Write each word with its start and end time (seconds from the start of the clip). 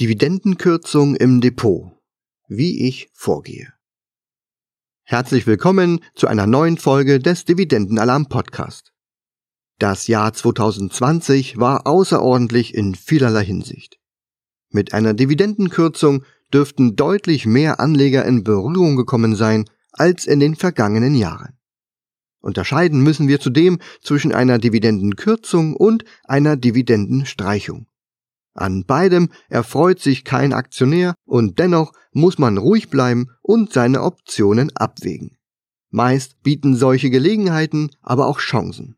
Dividendenkürzung 0.00 1.14
im 1.14 1.42
Depot. 1.42 1.92
Wie 2.48 2.88
ich 2.88 3.10
vorgehe. 3.12 3.74
Herzlich 5.02 5.46
willkommen 5.46 6.00
zu 6.14 6.26
einer 6.26 6.46
neuen 6.46 6.78
Folge 6.78 7.18
des 7.18 7.44
Dividendenalarm 7.44 8.24
Podcast. 8.30 8.94
Das 9.78 10.06
Jahr 10.06 10.32
2020 10.32 11.58
war 11.58 11.86
außerordentlich 11.86 12.72
in 12.72 12.94
vielerlei 12.94 13.44
Hinsicht. 13.44 13.98
Mit 14.70 14.94
einer 14.94 15.12
Dividendenkürzung 15.12 16.24
dürften 16.50 16.96
deutlich 16.96 17.44
mehr 17.44 17.78
Anleger 17.78 18.24
in 18.24 18.42
Berührung 18.42 18.96
gekommen 18.96 19.36
sein 19.36 19.66
als 19.92 20.24
in 20.24 20.40
den 20.40 20.56
vergangenen 20.56 21.14
Jahren. 21.14 21.58
Unterscheiden 22.40 23.02
müssen 23.02 23.28
wir 23.28 23.38
zudem 23.38 23.80
zwischen 24.00 24.32
einer 24.32 24.56
Dividendenkürzung 24.58 25.76
und 25.76 26.06
einer 26.24 26.56
Dividendenstreichung. 26.56 27.89
An 28.54 28.84
beidem 28.84 29.30
erfreut 29.48 30.00
sich 30.00 30.24
kein 30.24 30.52
Aktionär 30.52 31.14
und 31.24 31.58
dennoch 31.58 31.92
muss 32.12 32.38
man 32.38 32.58
ruhig 32.58 32.90
bleiben 32.90 33.28
und 33.42 33.72
seine 33.72 34.02
Optionen 34.02 34.74
abwägen. 34.76 35.38
Meist 35.90 36.42
bieten 36.42 36.76
solche 36.76 37.10
Gelegenheiten 37.10 37.90
aber 38.02 38.26
auch 38.26 38.38
Chancen. 38.38 38.96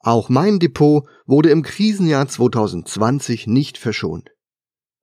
Auch 0.00 0.28
mein 0.28 0.58
Depot 0.58 1.06
wurde 1.26 1.50
im 1.50 1.62
Krisenjahr 1.62 2.26
2020 2.26 3.46
nicht 3.46 3.76
verschont. 3.76 4.30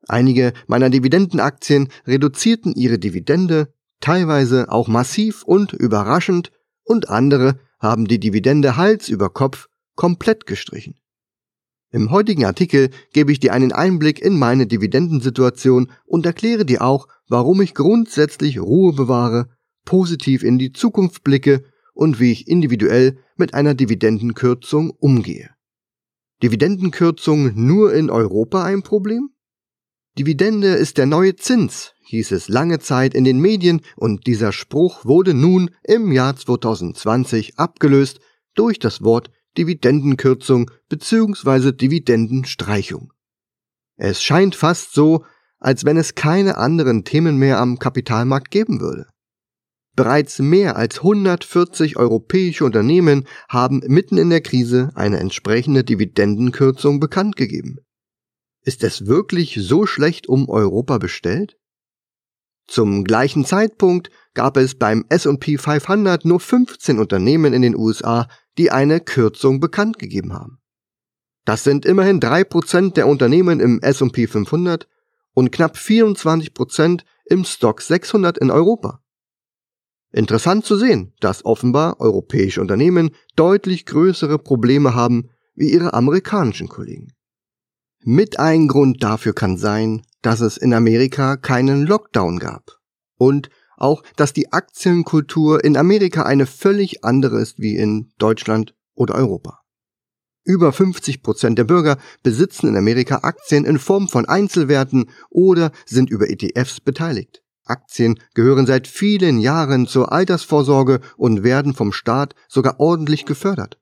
Einige 0.08 0.54
meiner 0.68 0.90
Dividendenaktien 0.90 1.90
reduzierten 2.06 2.74
ihre 2.74 2.98
Dividende, 2.98 3.74
teilweise 4.00 4.72
auch 4.72 4.88
massiv 4.88 5.44
und 5.44 5.74
überraschend, 5.74 6.52
und 6.84 7.10
andere 7.10 7.60
haben 7.80 8.08
die 8.08 8.20
Dividende 8.20 8.78
Hals 8.78 9.10
über 9.10 9.30
Kopf 9.30 9.68
komplett 9.96 10.46
gestrichen. 10.46 10.96
Im 11.92 12.12
heutigen 12.12 12.44
Artikel 12.44 12.90
gebe 13.14 13.32
ich 13.32 13.40
dir 13.40 13.54
einen 13.54 13.72
Einblick 13.72 14.22
in 14.22 14.38
meine 14.38 14.68
Dividendensituation 14.68 15.90
und 16.06 16.26
erkläre 16.26 16.66
dir 16.66 16.82
auch, 16.82 17.08
warum 17.30 17.62
ich 17.62 17.74
grundsätzlich 17.74 18.60
Ruhe 18.60 18.94
bewahre, 18.94 19.48
positiv 19.86 20.44
in 20.44 20.58
die 20.58 20.74
Zukunft 20.74 21.24
blicke 21.24 21.64
und 21.94 22.20
wie 22.20 22.32
ich 22.32 22.48
individuell 22.48 23.18
mit 23.38 23.54
einer 23.54 23.74
Dividendenkürzung 23.74 24.92
umgehe. 24.92 25.50
Dividendenkürzung 26.44 27.54
nur 27.56 27.94
in 27.94 28.10
Europa 28.10 28.64
ein 28.64 28.84
Problem? 28.84 29.30
Dividende 30.20 30.70
ist 30.70 30.98
der 30.98 31.06
neue 31.06 31.36
Zins, 31.36 31.94
hieß 32.06 32.32
es 32.32 32.50
lange 32.50 32.80
Zeit 32.80 33.14
in 33.14 33.24
den 33.24 33.40
Medien 33.40 33.82
und 33.96 34.28
dieser 34.28 34.52
Spruch 34.52 35.06
wurde 35.06 35.34
nun 35.34 35.72
im 35.84 36.12
Jahr 36.12 36.36
2020 36.36 37.58
abgelöst 37.58 38.20
durch 38.56 38.78
das 38.78 39.04
Wort 39.04 39.32
Dividendenkürzung 39.58 40.72
bzw. 40.90 41.72
Dividendenstreichung. 41.72 43.14
Es 43.96 44.22
scheint 44.22 44.56
fast 44.56 44.94
so, 44.94 45.26
als 45.60 45.86
wenn 45.86 45.98
es 45.98 46.16
keine 46.16 46.58
anderen 46.58 47.04
Themen 47.04 47.38
mehr 47.38 47.60
am 47.60 47.80
Kapitalmarkt 47.80 48.52
geben 48.52 48.80
würde. 48.80 49.08
Bereits 49.96 50.38
mehr 50.38 50.76
als 50.76 50.98
140 50.98 51.98
europäische 51.98 52.64
Unternehmen 52.66 53.28
haben 53.50 53.82
mitten 53.88 54.18
in 54.18 54.30
der 54.30 54.42
Krise 54.42 54.92
eine 54.94 55.18
entsprechende 55.18 55.84
Dividendenkürzung 55.84 57.00
bekannt 57.00 57.36
gegeben. 57.36 57.78
Ist 58.64 58.84
es 58.84 59.08
wirklich 59.08 59.58
so 59.60 59.88
schlecht 59.88 60.30
um 60.30 60.50
Europa 60.50 61.00
bestellt? 61.00 61.58
Zum 62.68 63.06
gleichen 63.06 63.46
Zeitpunkt 63.46 64.12
gab 64.36 64.58
es 64.58 64.76
beim 64.76 65.06
S&P 65.10 65.58
500 65.58 66.26
nur 66.26 66.40
15 66.40 67.00
Unternehmen 67.00 67.54
in 67.54 67.64
den 67.64 67.76
USA, 67.76 68.28
die 68.58 68.72
eine 68.72 69.00
Kürzung 69.00 69.60
bekannt 69.60 70.00
gegeben 70.00 70.34
haben. 70.34 70.60
Das 71.46 71.64
sind 71.64 71.86
immerhin 71.86 72.20
3% 72.20 72.94
der 72.94 73.08
Unternehmen 73.08 73.60
im 73.60 73.82
S&P 73.82 74.28
500 74.28 74.88
und 75.34 75.52
knapp 75.52 75.76
24% 75.76 77.02
im 77.26 77.46
Stock 77.46 77.82
600 77.82 78.38
in 78.38 78.52
Europa. 78.52 79.02
Interessant 80.12 80.66
zu 80.66 80.78
sehen, 80.78 81.14
dass 81.20 81.46
offenbar 81.46 82.00
europäische 82.00 82.62
Unternehmen 82.62 83.12
deutlich 83.36 83.86
größere 83.86 84.40
Probleme 84.40 84.96
haben 84.96 85.30
wie 85.54 85.72
ihre 85.72 85.94
amerikanischen 85.94 86.70
Kollegen. 86.70 87.14
Mit 88.04 88.40
ein 88.40 88.68
Grund 88.68 89.04
dafür 89.04 89.34
kann 89.34 89.58
sein, 89.58 90.02
dass 90.22 90.40
es 90.40 90.58
in 90.58 90.74
Amerika 90.74 91.36
keinen 91.38 91.86
Lockdown 91.86 92.40
gab 92.40 92.80
und 93.18 93.50
auch, 93.78 94.04
dass 94.16 94.34
die 94.34 94.52
Aktienkultur 94.52 95.64
in 95.64 95.78
Amerika 95.78 96.24
eine 96.24 96.46
völlig 96.46 97.04
andere 97.06 97.40
ist 97.40 97.60
wie 97.60 97.76
in 97.78 98.12
Deutschland 98.18 98.76
oder 98.96 99.16
Europa. 99.16 99.62
Über 100.44 100.72
50 100.72 101.24
Prozent 101.24 101.58
der 101.58 101.66
Bürger 101.66 101.98
besitzen 102.24 102.68
in 102.68 102.78
Amerika 102.78 103.20
Aktien 103.24 103.66
in 103.66 103.80
Form 103.80 104.08
von 104.08 104.26
Einzelwerten 104.26 105.10
oder 105.30 105.72
sind 105.86 106.10
über 106.10 106.30
ETFs 106.30 106.80
beteiligt. 106.80 107.44
Aktien 107.66 108.18
gehören 108.34 108.66
seit 108.66 108.88
vielen 108.88 109.40
Jahren 109.40 109.88
zur 109.88 110.12
Altersvorsorge 110.12 111.02
und 111.18 111.44
werden 111.44 111.74
vom 111.74 111.92
Staat 111.92 112.34
sogar 112.48 112.80
ordentlich 112.80 113.26
gefördert. 113.26 113.78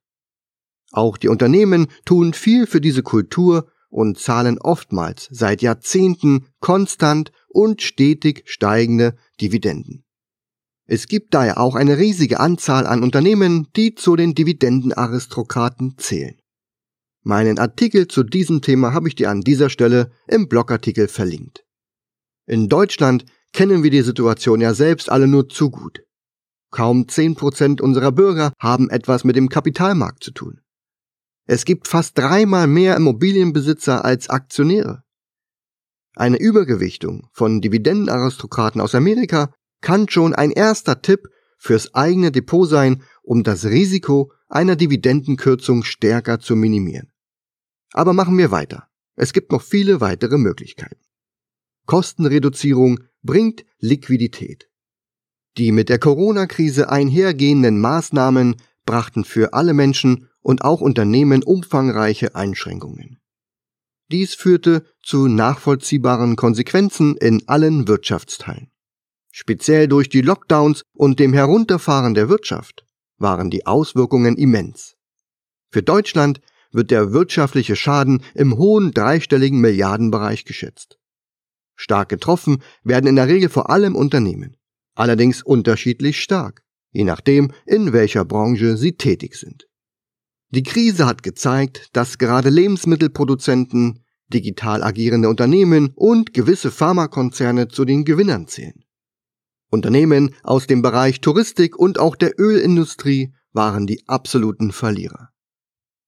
Auch 0.91 1.17
die 1.17 1.27
Unternehmen 1.27 1.87
tun 2.03 2.33
viel 2.33 2.67
für 2.67 2.81
diese 2.81 3.03
Kultur 3.03 3.67
und 3.89 4.19
zahlen 4.19 4.57
oftmals 4.59 5.27
seit 5.31 5.61
Jahrzehnten 5.61 6.47
konstant 6.59 7.31
und 7.47 7.81
stetig 7.81 8.43
steigende 8.45 9.15
Dividenden. 9.41 10.03
Es 10.87 11.07
gibt 11.07 11.33
daher 11.33 11.59
auch 11.59 11.75
eine 11.75 11.97
riesige 11.97 12.39
Anzahl 12.39 12.85
an 12.85 13.01
Unternehmen, 13.01 13.67
die 13.75 13.95
zu 13.95 14.15
den 14.15 14.35
Dividendenaristokraten 14.35 15.97
zählen. 15.97 16.37
Meinen 17.23 17.57
Artikel 17.57 18.07
zu 18.07 18.21
diesem 18.21 18.61
Thema 18.61 18.93
habe 18.93 19.07
ich 19.07 19.15
dir 19.15 19.31
an 19.31 19.41
dieser 19.41 19.71
Stelle 19.71 20.11
im 20.27 20.47
Blogartikel 20.47 21.07
verlinkt. 21.07 21.65
In 22.45 22.69
Deutschland 22.69 23.25
kennen 23.51 23.81
wir 23.81 23.89
die 23.89 24.03
Situation 24.03 24.61
ja 24.61 24.75
selbst 24.75 25.09
alle 25.09 25.27
nur 25.27 25.49
zu 25.49 25.71
gut. 25.71 26.03
Kaum 26.69 27.03
10% 27.05 27.81
unserer 27.81 28.11
Bürger 28.11 28.53
haben 28.59 28.89
etwas 28.91 29.23
mit 29.23 29.35
dem 29.35 29.49
Kapitalmarkt 29.49 30.23
zu 30.23 30.31
tun. 30.31 30.61
Es 31.47 31.65
gibt 31.65 31.87
fast 31.87 32.17
dreimal 32.17 32.67
mehr 32.67 32.95
Immobilienbesitzer 32.95 34.03
als 34.03 34.29
Aktionäre. 34.29 35.04
Eine 36.15 36.37
Übergewichtung 36.37 37.27
von 37.33 37.61
Dividendenaristokraten 37.61 38.79
aus 38.79 38.95
Amerika 38.95 39.53
kann 39.81 40.07
schon 40.09 40.33
ein 40.33 40.51
erster 40.51 41.01
Tipp 41.01 41.27
fürs 41.57 41.93
eigene 41.93 42.31
Depot 42.31 42.67
sein, 42.69 43.03
um 43.21 43.43
das 43.43 43.65
Risiko 43.65 44.31
einer 44.47 44.75
Dividendenkürzung 44.75 45.83
stärker 45.83 46.39
zu 46.39 46.55
minimieren. 46.55 47.11
Aber 47.93 48.13
machen 48.13 48.37
wir 48.37 48.51
weiter. 48.51 48.87
Es 49.15 49.33
gibt 49.33 49.51
noch 49.51 49.61
viele 49.61 50.01
weitere 50.01 50.37
Möglichkeiten. 50.37 51.01
Kostenreduzierung 51.85 52.99
bringt 53.21 53.65
Liquidität. 53.79 54.69
Die 55.57 55.71
mit 55.71 55.89
der 55.89 55.99
Corona-Krise 55.99 56.89
einhergehenden 56.89 57.79
Maßnahmen 57.79 58.57
brachten 58.85 59.23
für 59.23 59.53
alle 59.53 59.73
Menschen 59.73 60.29
und 60.41 60.63
auch 60.63 60.81
Unternehmen 60.81 61.43
umfangreiche 61.43 62.35
Einschränkungen. 62.35 63.19
Dies 64.11 64.35
führte 64.35 64.85
zu 65.01 65.27
nachvollziehbaren 65.27 66.35
Konsequenzen 66.35 67.17
in 67.17 67.47
allen 67.47 67.87
Wirtschaftsteilen. 67.87 68.71
Speziell 69.31 69.87
durch 69.87 70.09
die 70.09 70.21
Lockdowns 70.21 70.83
und 70.93 71.19
dem 71.19 71.33
Herunterfahren 71.33 72.13
der 72.13 72.29
Wirtschaft 72.29 72.85
waren 73.17 73.49
die 73.49 73.65
Auswirkungen 73.65 74.37
immens. 74.37 74.95
Für 75.71 75.83
Deutschland 75.83 76.39
wird 76.71 76.91
der 76.91 77.13
wirtschaftliche 77.13 77.75
Schaden 77.75 78.23
im 78.33 78.57
hohen 78.57 78.91
dreistelligen 78.91 79.59
Milliardenbereich 79.59 80.45
geschätzt. 80.45 80.99
Stark 81.75 82.09
getroffen 82.09 82.61
werden 82.83 83.07
in 83.07 83.15
der 83.15 83.27
Regel 83.27 83.49
vor 83.49 83.69
allem 83.69 83.95
Unternehmen, 83.95 84.55
allerdings 84.93 85.41
unterschiedlich 85.41 86.21
stark, 86.21 86.63
je 86.91 87.03
nachdem, 87.03 87.51
in 87.65 87.91
welcher 87.91 88.23
Branche 88.23 88.77
sie 88.77 88.93
tätig 88.93 89.35
sind. 89.35 89.67
Die 90.55 90.63
Krise 90.63 91.05
hat 91.05 91.21
gezeigt, 91.21 91.89
dass 91.91 92.17
gerade 92.17 92.49
Lebensmittelproduzenten, 92.49 93.99
digital 94.29 94.83
agierende 94.83 95.27
Unternehmen 95.27 95.91
und 95.95 96.33
gewisse 96.33 96.71
Pharmakonzerne 96.71 97.67
zu 97.67 97.83
den 97.83 98.05
Gewinnern 98.05 98.47
zählen. 98.47 98.85
Unternehmen 99.69 100.33
aus 100.43 100.65
dem 100.65 100.81
Bereich 100.81 101.19
Touristik 101.19 101.77
und 101.77 101.99
auch 101.99 102.15
der 102.15 102.39
Ölindustrie 102.39 103.33
waren 103.51 103.85
die 103.85 104.07
absoluten 104.07 104.71
Verlierer. 104.71 105.27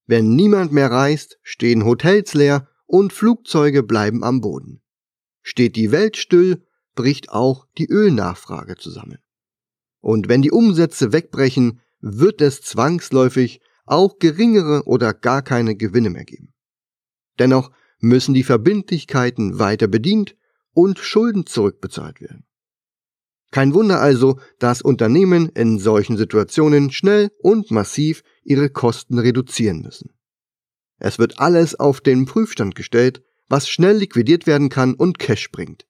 Wenn 0.05 0.37
niemand 0.37 0.71
mehr 0.71 0.91
reist, 0.91 1.39
stehen 1.43 1.83
Hotels 1.83 2.33
leer 2.33 2.69
und 2.85 3.11
Flugzeuge 3.11 3.83
bleiben 3.83 4.23
am 4.23 4.39
Boden. 4.39 4.81
Steht 5.41 5.75
die 5.75 5.91
Welt 5.91 6.15
still, 6.15 6.65
bricht 6.95 7.31
auch 7.31 7.67
die 7.77 7.89
Ölnachfrage 7.89 8.77
zusammen. 8.77 9.17
Und 9.99 10.29
wenn 10.29 10.41
die 10.41 10.51
Umsätze 10.51 11.11
wegbrechen, 11.11 11.81
wird 11.99 12.39
es 12.39 12.61
zwangsläufig 12.61 13.59
auch 13.87 14.19
geringere 14.19 14.83
oder 14.85 15.13
gar 15.13 15.41
keine 15.41 15.75
Gewinne 15.75 16.09
mehr 16.09 16.25
geben. 16.25 16.53
Dennoch 17.39 17.71
müssen 17.99 18.33
die 18.33 18.43
Verbindlichkeiten 18.43 19.59
weiter 19.59 19.87
bedient 19.87 20.35
und 20.73 20.99
Schulden 20.99 21.45
zurückbezahlt 21.45 22.21
werden. 22.21 22.45
Kein 23.51 23.73
Wunder 23.73 24.01
also, 24.01 24.39
dass 24.59 24.81
Unternehmen 24.81 25.49
in 25.49 25.79
solchen 25.79 26.17
Situationen 26.17 26.91
schnell 26.91 27.31
und 27.39 27.71
massiv 27.71 28.23
ihre 28.43 28.69
Kosten 28.69 29.19
reduzieren 29.19 29.81
müssen. 29.81 30.13
Es 30.99 31.17
wird 31.17 31.39
alles 31.39 31.79
auf 31.79 32.01
den 32.01 32.25
Prüfstand 32.25 32.75
gestellt, 32.75 33.23
was 33.47 33.69
schnell 33.69 33.97
liquidiert 33.97 34.47
werden 34.47 34.69
kann 34.69 34.93
und 34.93 35.19
Cash 35.19 35.51
bringt. 35.51 35.85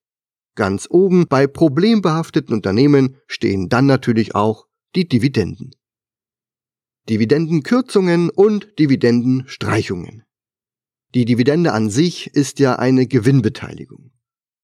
Ganz 0.56 0.88
oben 0.90 1.28
bei 1.28 1.48
problembehafteten 1.48 2.54
Unternehmen 2.54 3.18
stehen 3.28 3.70
dann 3.70 3.86
natürlich 3.86 4.36
auch 4.36 4.68
die 4.96 5.08
Dividenden. 5.08 5.72
Dividendenkürzungen 7.10 8.30
und 8.30 8.78
Dividendenstreichungen. 8.80 10.24
Die 11.16 11.24
Dividende 11.24 11.72
an 11.72 11.90
sich 11.90 12.28
ist 12.34 12.60
ja 12.60 12.76
eine 12.76 13.08
Gewinnbeteiligung. 13.08 14.12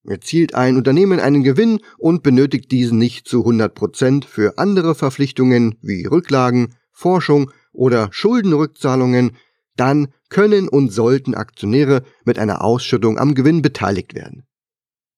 Erzielt 0.05 0.53
ein 0.53 0.75
Unternehmen 0.75 1.21
einen 1.21 1.43
Gewinn 1.43 1.79
und 1.97 2.21
benötigt 2.21 2.69
diesen 2.71 2.97
nicht 2.97 3.29
zu 3.29 3.39
100 3.39 3.73
Prozent 3.73 4.25
für 4.25 4.57
andere 4.57 4.93
Verpflichtungen 4.93 5.77
wie 5.81 6.05
Rücklagen, 6.05 6.75
Forschung 6.91 7.49
oder 7.71 8.09
Schuldenrückzahlungen, 8.11 9.37
dann 9.77 10.09
können 10.27 10.67
und 10.67 10.91
sollten 10.91 11.35
Aktionäre 11.35 12.03
mit 12.25 12.37
einer 12.37 12.61
Ausschüttung 12.61 13.17
am 13.17 13.35
Gewinn 13.35 13.61
beteiligt 13.61 14.15
werden. 14.15 14.43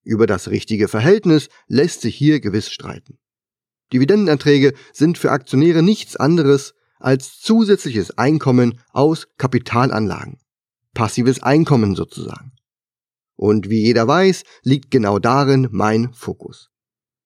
Über 0.04 0.28
das 0.28 0.48
richtige 0.48 0.86
Verhältnis 0.86 1.48
lässt 1.66 2.02
sich 2.02 2.14
hier 2.14 2.38
gewiss 2.38 2.70
streiten. 2.70 3.18
Dividendenerträge 3.92 4.74
sind 4.92 5.18
für 5.18 5.32
Aktionäre 5.32 5.82
nichts 5.82 6.14
anderes 6.14 6.75
als 6.98 7.40
zusätzliches 7.40 8.16
Einkommen 8.18 8.80
aus 8.92 9.28
Kapitalanlagen. 9.38 10.38
Passives 10.94 11.42
Einkommen 11.42 11.94
sozusagen. 11.94 12.52
Und 13.36 13.68
wie 13.68 13.82
jeder 13.82 14.08
weiß, 14.08 14.44
liegt 14.62 14.90
genau 14.90 15.18
darin 15.18 15.68
mein 15.70 16.12
Fokus. 16.14 16.70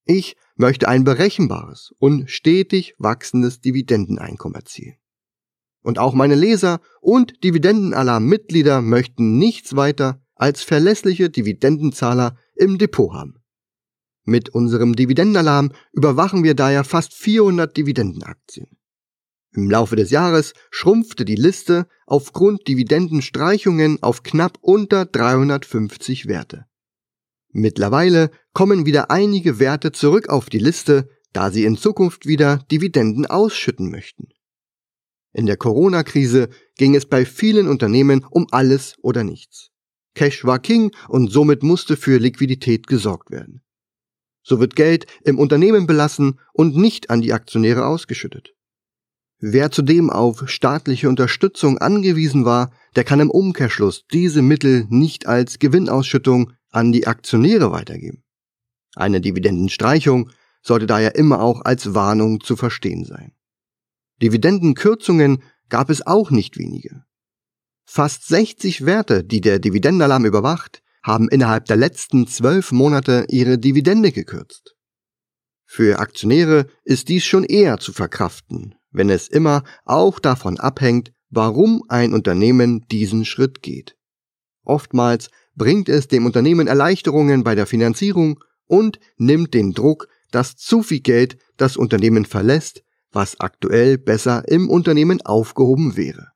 Ich 0.05 0.35
möchte 0.55 0.87
ein 0.87 1.03
berechenbares 1.03 1.93
und 1.99 2.29
stetig 2.29 2.95
wachsendes 2.97 3.61
Dividendeneinkommen 3.61 4.55
erzielen. 4.55 4.97
Und 5.83 5.99
auch 5.99 6.13
meine 6.13 6.35
Leser 6.35 6.79
und 6.99 7.43
Dividendenalarm-Mitglieder 7.43 8.81
möchten 8.81 9.37
nichts 9.37 9.75
weiter 9.75 10.21
als 10.35 10.63
verlässliche 10.63 11.29
Dividendenzahler 11.29 12.37
im 12.55 12.77
Depot 12.77 13.13
haben. 13.13 13.35
Mit 14.23 14.49
unserem 14.49 14.95
Dividendenalarm 14.95 15.71
überwachen 15.93 16.43
wir 16.43 16.55
daher 16.55 16.83
fast 16.83 17.13
400 17.13 17.75
Dividendenaktien. 17.75 18.67
Im 19.53 19.69
Laufe 19.69 19.95
des 19.95 20.11
Jahres 20.11 20.53
schrumpfte 20.69 21.25
die 21.25 21.35
Liste 21.35 21.87
aufgrund 22.05 22.67
Dividendenstreichungen 22.67 24.01
auf 24.01 24.23
knapp 24.23 24.57
unter 24.61 25.05
350 25.05 26.27
Werte. 26.27 26.65
Mittlerweile 27.51 28.31
kommen 28.53 28.85
wieder 28.85 29.11
einige 29.11 29.59
Werte 29.59 29.91
zurück 29.91 30.29
auf 30.29 30.49
die 30.49 30.59
Liste, 30.59 31.09
da 31.33 31.51
sie 31.51 31.65
in 31.65 31.75
Zukunft 31.75 32.25
wieder 32.25 32.65
Dividenden 32.71 33.25
ausschütten 33.25 33.91
möchten. 33.91 34.29
In 35.33 35.45
der 35.45 35.57
Corona-Krise 35.57 36.49
ging 36.77 36.95
es 36.95 37.05
bei 37.05 37.25
vielen 37.25 37.67
Unternehmen 37.67 38.25
um 38.29 38.47
alles 38.51 38.95
oder 39.01 39.23
nichts. 39.23 39.71
Cash 40.15 40.45
war 40.45 40.59
King 40.59 40.91
und 41.07 41.29
somit 41.29 41.63
musste 41.63 41.97
für 41.97 42.17
Liquidität 42.19 42.87
gesorgt 42.87 43.31
werden. 43.31 43.61
So 44.43 44.59
wird 44.59 44.75
Geld 44.75 45.05
im 45.23 45.39
Unternehmen 45.39 45.87
belassen 45.87 46.39
und 46.53 46.75
nicht 46.75 47.09
an 47.09 47.21
die 47.21 47.33
Aktionäre 47.33 47.85
ausgeschüttet. 47.85 48.53
Wer 49.43 49.71
zudem 49.71 50.11
auf 50.11 50.47
staatliche 50.47 51.09
Unterstützung 51.09 51.79
angewiesen 51.79 52.45
war, 52.45 52.71
der 52.95 53.03
kann 53.03 53.19
im 53.19 53.31
Umkehrschluss 53.31 54.05
diese 54.11 54.43
Mittel 54.43 54.85
nicht 54.89 55.25
als 55.25 55.57
Gewinnausschüttung 55.57 56.53
an 56.69 56.91
die 56.91 57.07
Aktionäre 57.07 57.71
weitergeben. 57.71 58.23
Eine 58.95 59.19
Dividendenstreichung 59.19 60.29
sollte 60.61 60.85
daher 60.85 61.15
immer 61.15 61.41
auch 61.41 61.61
als 61.65 61.95
Warnung 61.95 62.41
zu 62.41 62.55
verstehen 62.55 63.03
sein. 63.03 63.33
Dividendenkürzungen 64.21 65.41
gab 65.69 65.89
es 65.89 66.05
auch 66.05 66.29
nicht 66.29 66.59
wenige. 66.59 67.03
Fast 67.83 68.27
60 68.27 68.85
Werte, 68.85 69.23
die 69.23 69.41
der 69.41 69.57
Dividendenalarm 69.57 70.25
überwacht, 70.25 70.83
haben 71.01 71.29
innerhalb 71.29 71.65
der 71.65 71.77
letzten 71.77 72.27
zwölf 72.27 72.71
Monate 72.71 73.25
ihre 73.29 73.57
Dividende 73.57 74.11
gekürzt. 74.11 74.75
Für 75.65 75.97
Aktionäre 75.97 76.67
ist 76.83 77.09
dies 77.09 77.25
schon 77.25 77.43
eher 77.43 77.79
zu 77.79 77.91
verkraften, 77.91 78.75
wenn 78.91 79.09
es 79.09 79.27
immer 79.27 79.63
auch 79.85 80.19
davon 80.19 80.59
abhängt, 80.59 81.13
warum 81.29 81.83
ein 81.87 82.13
Unternehmen 82.13 82.85
diesen 82.91 83.25
Schritt 83.25 83.61
geht. 83.61 83.95
Oftmals 84.63 85.29
bringt 85.55 85.89
es 85.89 86.07
dem 86.07 86.25
Unternehmen 86.25 86.67
Erleichterungen 86.67 87.43
bei 87.43 87.55
der 87.55 87.65
Finanzierung 87.65 88.39
und 88.67 88.99
nimmt 89.17 89.53
den 89.53 89.73
Druck, 89.73 90.07
dass 90.31 90.55
zu 90.55 90.83
viel 90.83 91.01
Geld 91.01 91.37
das 91.57 91.77
Unternehmen 91.77 92.25
verlässt, 92.25 92.83
was 93.11 93.39
aktuell 93.39 93.97
besser 93.97 94.47
im 94.47 94.69
Unternehmen 94.69 95.21
aufgehoben 95.21 95.97
wäre. 95.97 96.27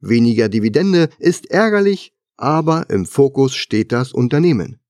Weniger 0.00 0.48
Dividende 0.48 1.08
ist 1.18 1.50
ärgerlich, 1.50 2.14
aber 2.36 2.88
im 2.88 3.04
Fokus 3.04 3.54
steht 3.54 3.92
das 3.92 4.12
Unternehmen. 4.12 4.80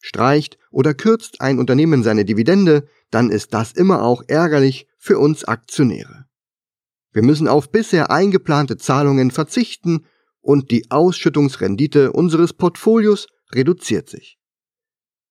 Streicht 0.00 0.58
oder 0.70 0.94
kürzt 0.94 1.40
ein 1.40 1.58
Unternehmen 1.58 2.02
seine 2.02 2.24
Dividende, 2.24 2.88
dann 3.10 3.30
ist 3.30 3.54
das 3.54 3.72
immer 3.72 4.02
auch 4.02 4.22
ärgerlich 4.26 4.88
für 5.02 5.18
uns 5.18 5.42
Aktionäre. 5.42 6.26
Wir 7.10 7.22
müssen 7.22 7.48
auf 7.48 7.72
bisher 7.72 8.12
eingeplante 8.12 8.76
Zahlungen 8.76 9.32
verzichten 9.32 10.06
und 10.40 10.70
die 10.70 10.92
Ausschüttungsrendite 10.92 12.12
unseres 12.12 12.52
Portfolios 12.52 13.26
reduziert 13.52 14.08
sich. 14.08 14.38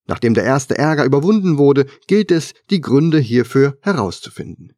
Nachdem 0.07 0.33
der 0.33 0.43
erste 0.43 0.77
Ärger 0.77 1.05
überwunden 1.05 1.57
wurde, 1.57 1.85
gilt 2.07 2.31
es, 2.31 2.53
die 2.69 2.81
Gründe 2.81 3.17
hierfür 3.17 3.77
herauszufinden. 3.81 4.73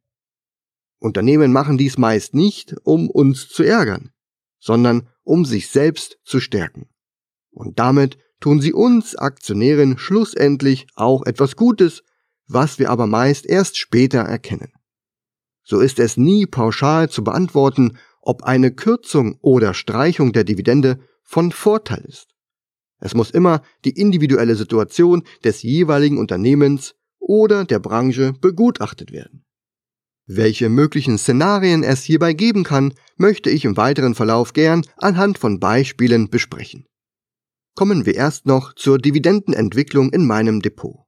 Unternehmen 1.00 1.52
machen 1.52 1.80
dies 1.80 1.98
meist 1.98 2.36
nicht, 2.36 2.76
um 2.84 3.10
uns 3.10 3.50
zu 3.50 3.64
ärgern, 3.64 4.12
sondern 4.60 5.10
um 5.24 5.44
sich 5.44 5.70
selbst 5.70 6.20
zu 6.24 6.40
stärken. 6.40 6.88
Und 7.50 7.80
damit 7.80 8.20
tun 8.40 8.62
sie 8.62 8.74
uns 8.74 9.16
Aktionären 9.16 9.98
schlussendlich 9.98 10.86
auch 10.94 11.26
etwas 11.26 11.56
Gutes, 11.56 12.04
was 12.46 12.78
wir 12.78 12.92
aber 12.92 13.08
meist 13.08 13.48
erst 13.48 13.78
später 13.78 14.20
erkennen. 14.20 14.72
So 15.64 15.80
ist 15.80 16.00
es 16.00 16.18
nie 16.18 16.46
pauschal 16.46 17.10
zu 17.10 17.24
beantworten, 17.24 17.98
ob 18.22 18.44
eine 18.44 18.72
Kürzung 18.72 19.38
oder 19.42 19.74
Streichung 19.74 20.34
der 20.34 20.44
Dividende 20.44 21.00
von 21.24 21.52
Vorteil 21.52 22.04
ist. 22.06 22.28
Es 23.00 23.16
muss 23.16 23.32
immer 23.32 23.62
die 23.84 24.00
individuelle 24.00 24.56
Situation 24.56 25.24
des 25.44 25.62
jeweiligen 25.62 26.18
Unternehmens 26.18 26.96
oder 27.20 27.66
der 27.66 27.80
Branche 27.80 28.34
begutachtet 28.40 29.12
werden. 29.12 29.46
Welche 30.26 30.70
möglichen 30.70 31.18
Szenarien 31.18 31.84
es 31.84 32.04
hierbei 32.04 32.34
geben 32.34 32.64
kann, 32.64 32.94
möchte 33.18 33.50
ich 33.50 33.66
im 33.66 33.76
weiteren 33.76 34.16
Verlauf 34.16 34.54
gern 34.54 34.86
anhand 34.98 35.38
von 35.38 35.60
Beispielen 35.60 36.30
besprechen. 36.30 36.86
Kommen 37.76 38.06
wir 38.06 38.16
erst 38.16 38.46
noch 38.46 38.74
zur 38.74 39.00
Dividendenentwicklung 39.00 40.12
in 40.12 40.26
meinem 40.26 40.62
Depot. 40.62 41.03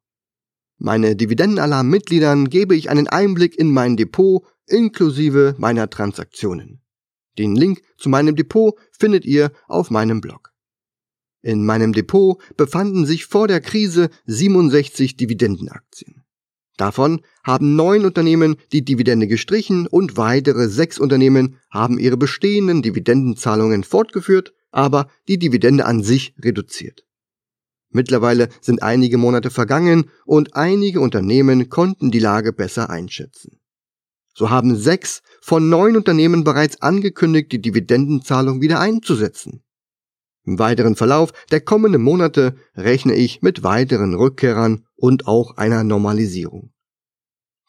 Meine 0.77 1.15
Dividendenalarm-Mitgliedern 1.15 2.50
gebe 2.50 2.75
ich 2.75 2.89
einen 2.89 3.08
Einblick 3.08 3.58
in 3.58 3.70
mein 3.70 3.96
Depot 3.98 4.44
inklusive 4.67 5.55
meiner 5.58 5.89
Transaktionen. 5.89 6.82
Den 7.38 7.55
Link 7.55 7.82
zu 7.98 8.10
meinem 8.10 8.36
Depot 8.36 8.75
findet 8.91 9.25
ihr 9.25 9.51
auf 9.67 9.89
meinem 9.89 10.22
Blog. 10.22 10.53
In 11.41 11.65
meinem 11.65 11.94
Depot 11.94 12.41
befanden 12.58 13.05
sich 13.05 13.25
vor 13.25 13.48
der 13.48 13.62
Krise 13.62 14.10
67 14.25 15.15
Dividendenaktien. 15.15 16.24
Davon 16.77 17.22
haben 17.44 17.75
neun 17.75 18.03
Unternehmen 18.03 18.58
die 18.74 18.84
Dividende 18.84 19.27
gestrichen 19.27 19.88
und 19.88 20.17
weitere 20.17 20.67
sechs 20.67 21.00
Unternehmen 21.00 21.58
haben 21.70 22.00
ihre 22.00 22.17
bestehenden 22.17 22.82
Dividendenzahlungen 22.82 23.84
fortgeführt, 23.84 24.53
aber 24.72 25.08
die 25.27 25.39
Dividende 25.39 25.86
an 25.86 26.03
sich 26.03 26.34
reduziert. 26.41 27.04
Mittlerweile 27.95 28.49
sind 28.59 28.83
einige 28.83 29.17
Monate 29.17 29.49
vergangen 29.49 30.09
und 30.25 30.53
einige 30.53 30.99
Unternehmen 30.99 31.69
konnten 31.69 32.11
die 32.11 32.19
Lage 32.19 32.51
besser 32.51 32.89
einschätzen. 32.89 33.61
So 34.33 34.49
haben 34.49 34.75
sechs 34.75 35.21
von 35.39 35.69
neun 35.69 35.95
Unternehmen 35.95 36.43
bereits 36.43 36.81
angekündigt, 36.81 37.53
die 37.53 37.61
Dividendenzahlung 37.61 38.59
wieder 38.59 38.81
einzusetzen. 38.81 39.63
Im 40.43 40.59
weiteren 40.59 40.97
Verlauf 40.97 41.31
der 41.51 41.61
kommenden 41.61 42.01
Monate 42.01 42.57
rechne 42.75 43.15
ich 43.15 43.41
mit 43.41 43.63
weiteren 43.63 44.13
Rückkehrern 44.13 44.85
und 44.97 45.25
auch 45.25 45.55
einer 45.55 45.85
Normalisierung. 45.85 46.73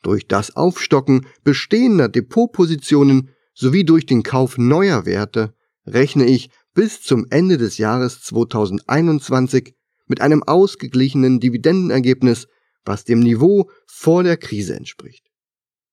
Durch 0.02 0.26
das 0.26 0.56
Aufstocken 0.56 1.26
bestehender 1.45 2.09
Depotpositionen 2.09 3.30
sowie 3.54 3.85
durch 3.85 4.06
den 4.06 4.25
Kauf 4.25 4.59
neuer 4.59 5.06
Werte 5.06 5.54
rechne 5.87 6.25
ich 6.25 6.50
bis 6.75 7.00
zum 7.00 7.28
Ende 7.30 7.59
des 7.59 7.78
Jahres 7.78 8.23
2021 8.23 9.75
mit 10.07 10.21
einem 10.21 10.43
ausgeglichenen 10.43 11.41
Dividendenergebnis, 11.41 12.49
was 12.85 13.05
dem 13.05 13.21
Niveau 13.21 13.71
vor 13.87 14.23
der 14.23 14.37
Krise 14.37 14.75
entspricht. 14.75 15.27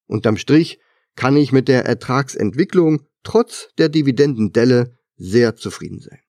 Unterm 0.07 0.37
Strich 0.37 0.79
kann 1.15 1.37
ich 1.37 1.51
mit 1.51 1.67
der 1.67 1.85
Ertragsentwicklung 1.85 3.05
trotz 3.23 3.69
der 3.77 3.89
Dividendendelle 3.89 4.97
sehr 5.15 5.55
zufrieden 5.55 5.99
sein. 5.99 6.19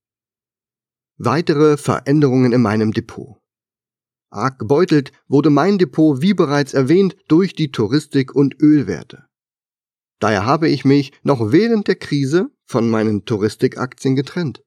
Weitere 1.16 1.76
Veränderungen 1.76 2.52
in 2.52 2.62
meinem 2.62 2.92
Depot. 2.92 3.36
Arg 4.30 4.58
gebeutelt 4.58 5.12
wurde 5.28 5.50
mein 5.50 5.78
Depot, 5.78 6.20
wie 6.20 6.34
bereits 6.34 6.74
erwähnt, 6.74 7.16
durch 7.28 7.54
die 7.54 7.70
Touristik 7.70 8.34
und 8.34 8.60
Ölwerte. 8.60 9.26
Daher 10.18 10.44
habe 10.44 10.68
ich 10.68 10.84
mich 10.84 11.12
noch 11.22 11.52
während 11.52 11.86
der 11.86 11.96
Krise 11.96 12.50
von 12.64 12.90
meinen 12.90 13.24
Touristikaktien 13.24 14.16
getrennt. 14.16 14.63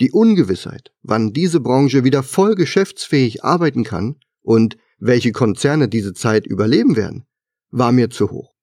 Die 0.00 0.12
Ungewissheit, 0.12 0.92
wann 1.02 1.32
diese 1.32 1.60
Branche 1.60 2.04
wieder 2.04 2.22
voll 2.22 2.54
geschäftsfähig 2.54 3.44
arbeiten 3.44 3.82
kann 3.82 4.16
und 4.42 4.76
welche 4.98 5.32
Konzerne 5.32 5.88
diese 5.88 6.12
Zeit 6.12 6.46
überleben 6.46 6.96
werden, 6.96 7.26
war 7.70 7.90
mir 7.90 8.10
zu 8.10 8.30
hoch. 8.30 8.54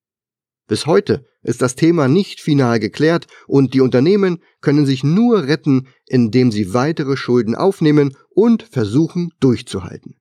Bis 0.67 0.85
heute 0.85 1.25
ist 1.43 1.61
das 1.61 1.75
Thema 1.75 2.07
nicht 2.07 2.41
final 2.41 2.79
geklärt 2.79 3.27
und 3.47 3.73
die 3.73 3.81
Unternehmen 3.81 4.41
können 4.61 4.85
sich 4.85 5.03
nur 5.03 5.43
retten, 5.43 5.87
indem 6.07 6.51
sie 6.51 6.73
weitere 6.73 7.17
Schulden 7.17 7.53
aufnehmen 7.53 8.17
und 8.29 8.63
versuchen 8.63 9.31
durchzuhalten. 9.39 10.15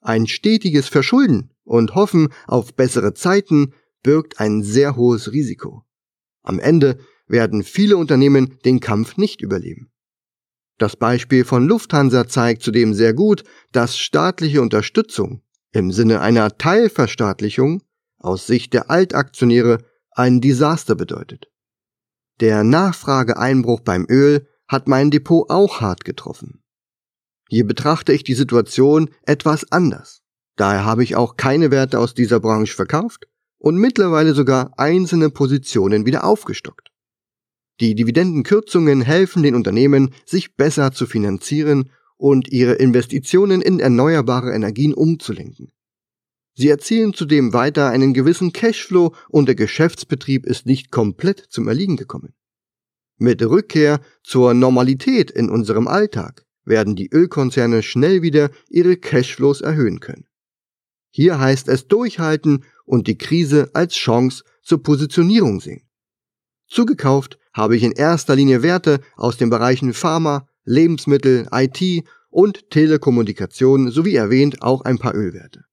Ein 0.00 0.26
stetiges 0.26 0.88
Verschulden 0.88 1.50
und 1.64 1.94
Hoffen 1.94 2.28
auf 2.46 2.74
bessere 2.74 3.14
Zeiten 3.14 3.72
birgt 4.02 4.38
ein 4.38 4.62
sehr 4.62 4.96
hohes 4.96 5.32
Risiko. 5.32 5.82
Am 6.42 6.60
Ende 6.60 6.98
werden 7.26 7.64
viele 7.64 7.96
Unternehmen 7.96 8.58
den 8.64 8.80
Kampf 8.80 9.16
nicht 9.16 9.40
überleben. 9.40 9.90
Das 10.78 10.96
Beispiel 10.96 11.44
von 11.44 11.66
Lufthansa 11.66 12.26
zeigt 12.26 12.62
zudem 12.62 12.94
sehr 12.94 13.14
gut, 13.14 13.44
dass 13.72 13.96
staatliche 13.96 14.60
Unterstützung 14.60 15.42
im 15.72 15.92
Sinne 15.92 16.20
einer 16.20 16.56
Teilverstaatlichung 16.58 17.82
aus 18.18 18.46
Sicht 18.46 18.72
der 18.72 18.90
Altaktionäre 18.90 19.78
ein 20.10 20.40
Desaster 20.40 20.94
bedeutet. 20.94 21.46
Der 22.40 22.64
Nachfrageeinbruch 22.64 23.80
beim 23.80 24.06
Öl 24.08 24.48
hat 24.66 24.88
mein 24.88 25.10
Depot 25.10 25.48
auch 25.50 25.80
hart 25.80 26.04
getroffen. 26.04 26.62
Hier 27.48 27.66
betrachte 27.66 28.12
ich 28.12 28.24
die 28.24 28.34
Situation 28.34 29.10
etwas 29.22 29.70
anders. 29.70 30.22
Daher 30.56 30.84
habe 30.84 31.04
ich 31.04 31.16
auch 31.16 31.36
keine 31.36 31.70
Werte 31.70 31.98
aus 31.98 32.14
dieser 32.14 32.40
Branche 32.40 32.74
verkauft 32.74 33.28
und 33.58 33.76
mittlerweile 33.76 34.34
sogar 34.34 34.72
einzelne 34.76 35.30
Positionen 35.30 36.06
wieder 36.06 36.24
aufgestockt. 36.24 36.93
Die 37.80 37.94
Dividendenkürzungen 37.94 39.02
helfen 39.02 39.42
den 39.42 39.54
Unternehmen, 39.54 40.14
sich 40.24 40.56
besser 40.56 40.92
zu 40.92 41.06
finanzieren 41.06 41.90
und 42.16 42.48
ihre 42.48 42.74
Investitionen 42.74 43.60
in 43.60 43.80
erneuerbare 43.80 44.52
Energien 44.54 44.94
umzulenken. 44.94 45.72
Sie 46.56 46.68
erzielen 46.68 47.14
zudem 47.14 47.52
weiter 47.52 47.88
einen 47.88 48.14
gewissen 48.14 48.52
Cashflow 48.52 49.14
und 49.28 49.46
der 49.46 49.56
Geschäftsbetrieb 49.56 50.46
ist 50.46 50.66
nicht 50.66 50.92
komplett 50.92 51.40
zum 51.40 51.66
Erliegen 51.66 51.96
gekommen. 51.96 52.32
Mit 53.16 53.42
Rückkehr 53.42 54.00
zur 54.22 54.54
Normalität 54.54 55.32
in 55.32 55.50
unserem 55.50 55.88
Alltag 55.88 56.46
werden 56.64 56.94
die 56.94 57.10
Ölkonzerne 57.10 57.82
schnell 57.82 58.22
wieder 58.22 58.50
ihre 58.68 58.96
Cashflows 58.96 59.60
erhöhen 59.60 59.98
können. 59.98 60.26
Hier 61.10 61.38
heißt 61.38 61.68
es 61.68 61.88
durchhalten 61.88 62.64
und 62.84 63.08
die 63.08 63.18
Krise 63.18 63.70
als 63.72 63.94
Chance 63.94 64.44
zur 64.62 64.82
Positionierung 64.82 65.60
sehen. 65.60 65.88
Zugekauft 66.66 67.38
habe 67.54 67.76
ich 67.76 67.82
in 67.82 67.92
erster 67.92 68.36
Linie 68.36 68.62
Werte 68.62 69.00
aus 69.16 69.38
den 69.38 69.48
Bereichen 69.48 69.94
Pharma, 69.94 70.46
Lebensmittel, 70.64 71.48
IT 71.52 72.04
und 72.28 72.70
Telekommunikation 72.70 73.90
sowie 73.90 74.16
erwähnt 74.16 74.60
auch 74.62 74.82
ein 74.82 74.98
paar 74.98 75.14
Ölwerte. 75.14 75.64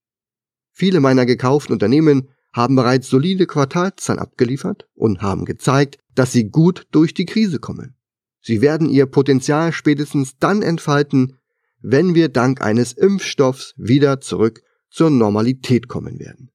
Viele 0.72 1.00
meiner 1.00 1.26
gekauften 1.26 1.74
Unternehmen 1.74 2.30
haben 2.54 2.76
bereits 2.76 3.10
solide 3.10 3.48
Quartalszahlen 3.48 4.22
abgeliefert 4.22 4.88
und 4.94 5.22
haben 5.22 5.46
gezeigt, 5.46 5.98
dass 6.16 6.32
sie 6.32 6.50
gut 6.50 6.88
durch 6.92 7.14
die 7.14 7.26
Krise 7.26 7.60
kommen. 7.60 7.96
Sie 8.42 8.62
werden 8.62 8.90
ihr 8.90 9.06
Potenzial 9.06 9.72
spätestens 9.72 10.38
dann 10.38 10.62
entfalten, 10.62 11.38
wenn 11.82 12.16
wir 12.16 12.30
dank 12.30 12.62
eines 12.62 12.94
Impfstoffs 12.94 13.74
wieder 13.78 14.22
zurück 14.22 14.62
zur 14.90 15.10
Normalität 15.10 15.88
kommen 15.88 16.20
werden. 16.20 16.52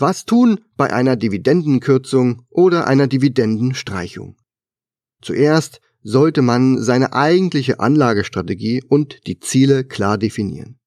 Was 0.00 0.24
tun 0.24 0.60
bei 0.76 0.92
einer 0.92 1.16
Dividendenkürzung 1.16 2.46
oder 2.50 2.86
einer 2.86 3.08
Dividendenstreichung? 3.08 4.36
Zuerst 5.20 5.80
sollte 6.04 6.40
man 6.40 6.80
seine 6.80 7.14
eigentliche 7.14 7.80
Anlagestrategie 7.80 8.84
und 8.88 9.26
die 9.26 9.40
Ziele 9.40 9.82
klar 9.82 10.16
definieren. 10.16 10.78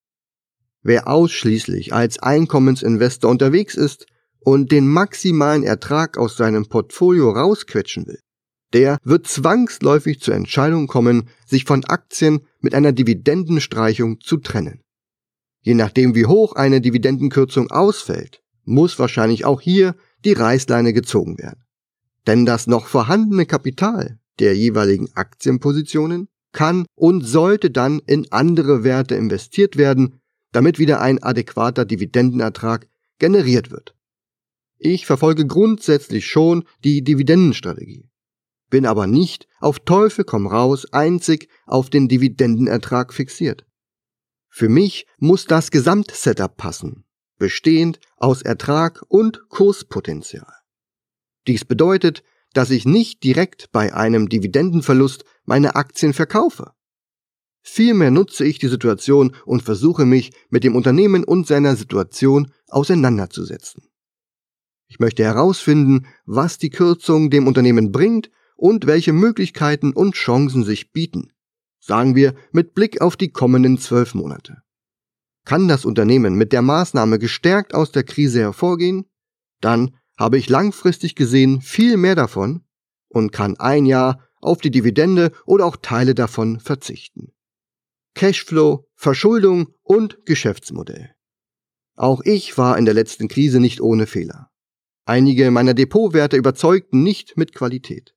Wer 0.81 1.09
ausschließlich 1.09 1.93
als 1.93 2.19
Einkommensinvestor 2.19 3.29
unterwegs 3.29 3.75
ist 3.75 4.05
und 4.39 4.71
den 4.71 4.87
maximalen 4.87 5.63
Ertrag 5.63 6.17
aus 6.17 6.37
seinem 6.37 6.69
Portfolio 6.69 7.31
rausquetschen 7.31 8.07
will, 8.07 8.19
der 8.71 8.97
wird 9.03 9.27
zwangsläufig 9.27 10.21
zur 10.21 10.35
Entscheidung 10.35 10.87
kommen, 10.87 11.27
sich 11.45 11.65
von 11.65 11.83
Aktien 11.83 12.45
mit 12.61 12.73
einer 12.73 12.93
Dividendenstreichung 12.93 14.21
zu 14.21 14.37
trennen. 14.37 14.81
Je 15.59 15.73
nachdem, 15.73 16.15
wie 16.15 16.25
hoch 16.25 16.53
eine 16.53 16.79
Dividendenkürzung 16.79 17.69
ausfällt, 17.69 18.40
muss 18.63 18.99
wahrscheinlich 18.99 19.45
auch 19.45 19.61
hier 19.61 19.95
die 20.23 20.33
Reißleine 20.33 20.93
gezogen 20.93 21.37
werden. 21.37 21.63
Denn 22.27 22.45
das 22.45 22.67
noch 22.67 22.87
vorhandene 22.87 23.45
Kapital 23.45 24.19
der 24.39 24.55
jeweiligen 24.55 25.09
Aktienpositionen 25.15 26.27
kann 26.51 26.85
und 26.95 27.21
sollte 27.21 27.71
dann 27.71 27.99
in 28.05 28.31
andere 28.31 28.83
Werte 28.83 29.15
investiert 29.15 29.77
werden, 29.77 30.21
damit 30.51 30.79
wieder 30.79 31.01
ein 31.01 31.23
adäquater 31.23 31.85
Dividendenertrag 31.85 32.87
generiert 33.19 33.71
wird. 33.71 33.95
Ich 34.77 35.05
verfolge 35.05 35.45
grundsätzlich 35.45 36.25
schon 36.25 36.63
die 36.83 37.03
Dividendenstrategie, 37.03 38.09
bin 38.69 38.85
aber 38.85 39.07
nicht 39.07 39.47
auf 39.59 39.79
Teufel 39.79 40.25
komm 40.25 40.47
raus 40.47 40.91
einzig 40.91 41.47
auf 41.65 41.89
den 41.89 42.07
Dividendenertrag 42.07 43.13
fixiert. 43.13 43.65
Für 44.49 44.69
mich 44.69 45.05
muss 45.17 45.45
das 45.45 45.71
Gesamtsetup 45.71 46.57
passen 46.57 47.05
bestehend 47.41 48.00
aus 48.17 48.43
Ertrag 48.43 49.03
und 49.07 49.50
Kurspotenzial. 49.50 50.53
Dies 51.48 51.65
bedeutet, 51.65 52.21
dass 52.53 52.69
ich 52.69 52.86
nicht 52.86 53.24
direkt 53.24 53.71
bei 53.71 53.95
einem 53.95 54.29
Dividendenverlust 54.29 55.25
meine 55.43 55.75
Aktien 55.75 56.13
verkaufe. 56.13 56.74
Vielmehr 57.63 58.12
nutze 58.12 58.45
ich 58.45 58.60
die 58.60 58.67
Situation 58.67 59.36
und 59.43 59.63
versuche 59.63 60.05
mich 60.05 60.33
mit 60.51 60.63
dem 60.63 60.75
Unternehmen 60.75 61.24
und 61.24 61.48
seiner 61.48 61.75
Situation 61.75 62.51
auseinanderzusetzen. 62.67 63.89
Ich 64.88 65.00
möchte 65.00 65.24
herausfinden, 65.24 66.05
was 66.25 66.60
die 66.60 66.69
Kürzung 66.69 67.31
dem 67.31 67.48
Unternehmen 67.48 67.91
bringt 67.91 68.29
und 68.55 68.86
welche 68.86 69.13
Möglichkeiten 69.13 69.93
und 69.93 70.13
Chancen 70.13 70.63
sich 70.63 70.91
bieten. 70.91 71.33
Sagen 71.79 72.15
wir 72.15 72.36
mit 72.51 72.75
Blick 72.75 73.01
auf 73.01 73.17
die 73.17 73.31
kommenden 73.31 73.79
zwölf 73.79 74.13
Monate. 74.13 74.62
Kann 75.45 75.67
das 75.67 75.86
Unternehmen 75.86 76.36
mit 76.36 76.51
der 76.51 76.62
Maßnahme 76.62 77.19
gestärkt 77.19 77.74
aus 77.74 77.91
der 77.91 78.03
Krise 78.03 78.41
hervorgehen, 78.41 79.05
dann 79.60 79.95
habe 80.17 80.38
ich 80.38 80.50
langfristig 80.50 81.15
gesehen 81.15 81.62
viel 81.62 81.98
mehr 81.98 82.15
davon 82.15 82.63
und 83.10 83.31
kann 83.31 83.60
ein 83.60 83.86
Jahr 83.86 84.27
auf 84.39 84.60
die 84.60 84.71
Dividende 84.71 85.31
oder 85.45 85.65
auch 85.65 85.77
Teile 85.77 86.15
davon 86.15 86.60
verzichten. 86.60 87.33
Cashflow, 88.13 88.88
Verschuldung 88.95 89.69
und 89.81 90.25
Geschäftsmodell. 90.25 91.12
Auch 91.95 92.21
ich 92.24 92.57
war 92.57 92.77
in 92.77 92.86
der 92.86 92.93
letzten 92.93 93.27
Krise 93.27 93.60
nicht 93.60 93.81
ohne 93.81 94.07
Fehler. 94.07 94.50
Einige 95.05 95.50
meiner 95.51 95.74
Depotwerte 95.74 96.38
überzeugten 96.38 97.03
nicht 97.03 97.38
mit 97.38 97.53
Qualität. 97.55 98.13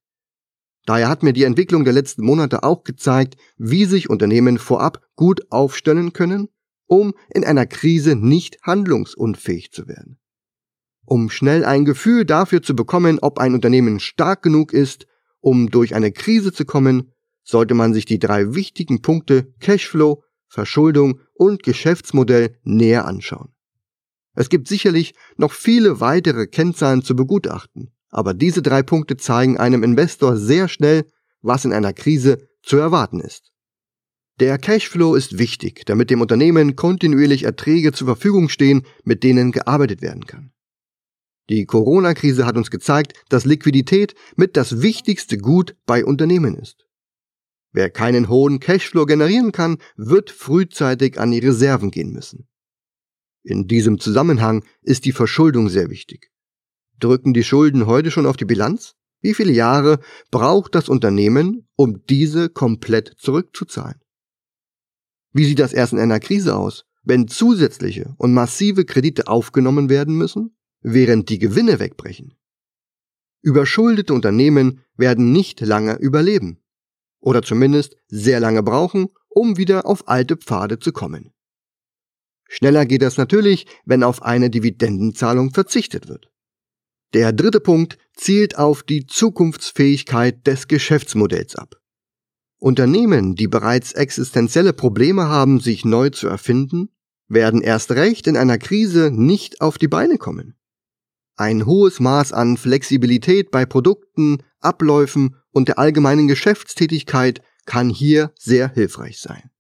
Daher 0.87 1.09
hat 1.09 1.23
mir 1.23 1.33
die 1.33 1.45
Entwicklung 1.45 1.85
der 1.85 1.95
letzten 1.95 2.25
Monate 2.25 2.62
auch 2.62 2.85
gezeigt, 2.85 3.37
wie 3.57 3.87
sich 3.87 4.11
Unternehmen 4.11 4.59
vorab 4.59 5.02
gut 5.16 5.50
aufstellen 5.50 6.12
können 6.12 6.49
um 6.87 7.14
in 7.31 7.45
einer 7.45 7.67
Krise 7.67 8.17
nicht 8.17 8.59
handlungsunfähig 8.62 9.73
zu 9.73 9.88
werden. 9.88 10.19
Um 11.07 11.31
schnell 11.31 11.64
ein 11.64 11.85
Gefühl 11.85 12.25
dafür 12.25 12.62
zu 12.62 12.75
bekommen, 12.75 13.19
ob 13.21 13.38
ein 13.38 13.55
Unternehmen 13.55 14.00
stark 14.00 14.43
genug 14.43 14.73
ist, 14.73 15.07
um 15.41 15.71
durch 15.71 15.95
eine 15.95 16.12
Krise 16.12 16.53
zu 16.53 16.64
kommen, 16.64 17.12
sollte 17.43 17.75
man 17.75 17.93
sich 17.93 18.07
die 18.07 18.19
drei 18.19 18.55
wichtigen 18.55 19.03
Punkte 19.03 19.53
Cashflow, 19.61 20.23
Verschuldung 20.49 21.21
und 21.35 21.62
Geschäftsmodell 21.62 22.57
näher 22.62 23.07
anschauen. 23.07 23.55
Es 24.35 24.49
gibt 24.49 24.69
sicherlich 24.69 25.14
noch 25.37 25.53
viele 25.53 26.00
weitere 26.00 26.47
Kennzahlen 26.47 27.03
zu 27.03 27.14
begutachten, 27.14 27.93
aber 28.09 28.35
diese 28.35 28.62
drei 28.62 28.83
Punkte 28.83 29.17
zeigen 29.17 29.59
einem 29.59 29.83
Investor 29.83 30.37
sehr 30.37 30.69
schnell, 30.69 31.05
was 31.43 31.64
in 31.64 31.73
einer 31.73 31.93
Krise 31.93 32.49
zu 32.62 32.79
erwarten 32.79 33.21
ist. 33.21 33.53
Der 34.41 34.59
Cashflow 34.59 35.14
ist 35.14 35.38
wichtig, 35.38 35.85
damit 35.87 36.11
dem 36.11 36.21
Unternehmen 36.21 36.75
kontinuierlich 36.75 37.45
Erträge 37.45 37.93
zur 37.93 38.09
Verfügung 38.09 38.49
stehen, 38.49 38.83
mit 39.05 39.23
denen 39.23 39.53
gearbeitet 39.53 40.03
werden 40.03 40.26
kann. 40.26 40.53
Die 41.50 41.67
Corona-Krise 41.67 42.45
hat 42.45 42.57
uns 42.57 42.71
gezeigt, 42.71 43.12
dass 43.29 43.45
Liquidität 43.45 44.14
mit 44.35 44.57
das 44.57 44.81
wichtigste 44.81 45.38
Gut 45.38 45.76
bei 45.87 46.05
Unternehmen 46.05 46.57
ist. 46.57 46.87
Wer 47.71 47.91
keinen 47.91 48.29
hohen 48.29 48.61
Cashflow 48.61 49.07
generieren 49.07 49.53
kann, 49.53 49.79
wird 49.97 50.31
frühzeitig 50.31 51.21
an 51.21 51.31
die 51.31 51.41
Reserven 51.41 51.91
gehen 51.91 52.12
müssen. 52.12 52.49
In 53.45 53.69
diesem 53.69 54.00
Zusammenhang 54.00 54.64
ist 54.83 55.05
die 55.05 55.12
Verschuldung 55.12 55.69
sehr 55.69 55.91
wichtig. 55.91 56.31
Drücken 56.99 57.35
die 57.35 57.45
Schulden 57.45 57.87
heute 57.87 58.11
schon 58.11 58.26
auf 58.26 58.37
die 58.37 58.47
Bilanz? 58.47 58.95
Wie 59.21 59.35
viele 59.35 59.53
Jahre 59.53 60.00
braucht 60.31 60.75
das 60.75 60.88
Unternehmen, 60.88 61.69
um 61.76 62.05
diese 62.07 62.49
komplett 62.49 63.14
zurückzuzahlen? 63.19 64.03
Wie 65.35 65.45
sieht 65.45 65.59
das 65.59 65.75
erst 65.75 65.93
in 65.93 65.99
einer 65.99 66.21
Krise 66.21 66.57
aus, 66.57 66.85
wenn 67.03 67.29
zusätzliche 67.29 68.14
und 68.17 68.33
massive 68.33 68.87
Kredite 68.87 69.26
aufgenommen 69.26 69.91
werden 69.91 70.17
müssen, 70.17 70.57
während 70.81 71.29
die 71.29 71.38
Gewinne 71.38 71.81
wegbrechen? 71.81 72.35
Überschuldete 73.43 74.14
Unternehmen 74.14 74.81
werden 74.97 75.33
nicht 75.33 75.61
lange 75.61 75.97
überleben. 75.99 76.61
oder 77.21 77.43
zumindest 77.43 77.97
sehr 78.07 78.38
lange 78.38 78.62
brauchen, 78.62 79.09
um 79.31 79.57
wieder 79.57 79.87
auf 79.87 80.09
alte 80.09 80.37
Pfade 80.37 80.79
zu 80.79 80.93
kommen. 80.93 81.33
Schneller 82.49 82.85
geht 82.85 83.00
das 83.00 83.17
natürlich, 83.17 83.67
wenn 83.87 84.03
auf 84.03 84.23
eine 84.23 84.50
Dividendenzahlung 84.50 85.53
verzichtet 85.53 86.07
wird. 86.07 86.31
Der 87.14 87.33
dritte 87.33 87.61
Punkt 87.61 87.97
zielt 88.14 88.59
auf 88.59 88.83
die 88.83 89.07
Zukunftsfähigkeit 89.07 90.47
des 90.47 90.69
Geschäftsmodells 90.69 91.57
ab. 91.57 91.81
Unternehmen, 92.64 93.35
die 93.35 93.47
bereits 93.47 93.92
existenzielle 93.92 94.73
Probleme 94.73 95.28
haben, 95.28 95.61
sich 95.61 95.85
neu 95.85 96.09
zu 96.09 96.28
erfinden, 96.28 96.88
werden 97.28 97.61
erst 97.61 97.90
recht 97.90 98.26
in 98.26 98.38
einer 98.38 98.56
Krise 98.56 99.11
nicht 99.12 99.61
auf 99.61 99.76
die 99.76 99.87
Beine 99.87 100.16
kommen. 100.16 100.54
Ein 101.37 101.66
hohes 101.66 102.00
Maß 102.00 102.33
an 102.33 102.56
Flexibilität 102.56 103.50
bei 103.50 103.66
Produkten, 103.66 104.38
Abläufen 104.61 105.37
und 105.50 105.68
der 105.68 105.78
allgemeinen 105.78 106.26
Geschäftstätigkeit 106.26 107.42
kann 107.66 107.90
hier 107.90 108.33
sehr 108.38 108.71
hilfreich 108.73 109.21
sein. 109.21 109.50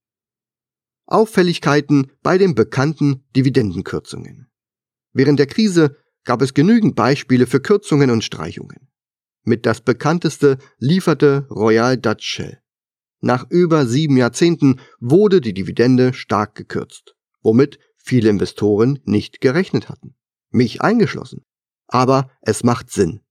Auffälligkeiten 1.04 2.10
bei 2.22 2.38
den 2.38 2.54
bekannten 2.54 3.22
Dividendenkürzungen. 3.36 4.50
Während 5.12 5.38
der 5.38 5.46
Krise 5.46 5.98
gab 6.24 6.40
es 6.40 6.54
genügend 6.54 6.96
Beispiele 6.96 7.46
für 7.46 7.60
Kürzungen 7.60 8.10
und 8.10 8.24
Streichungen. 8.24 8.88
Mit 9.42 9.66
das 9.66 9.82
bekannteste 9.82 10.56
lieferte 10.78 11.46
Royal 11.50 11.98
Dutch 11.98 12.24
Shell. 12.24 12.63
Nach 13.24 13.48
über 13.48 13.86
sieben 13.86 14.18
Jahrzehnten 14.18 14.80
wurde 15.00 15.40
die 15.40 15.54
Dividende 15.54 16.12
stark 16.12 16.54
gekürzt, 16.54 17.16
womit 17.40 17.78
viele 17.96 18.28
Investoren 18.28 18.98
nicht 19.04 19.40
gerechnet 19.40 19.88
hatten. 19.88 20.14
Mich 20.50 20.82
eingeschlossen. 20.82 21.42
Aber 21.86 22.30
es 22.42 22.64
macht 22.64 22.90
Sinn. 22.90 23.22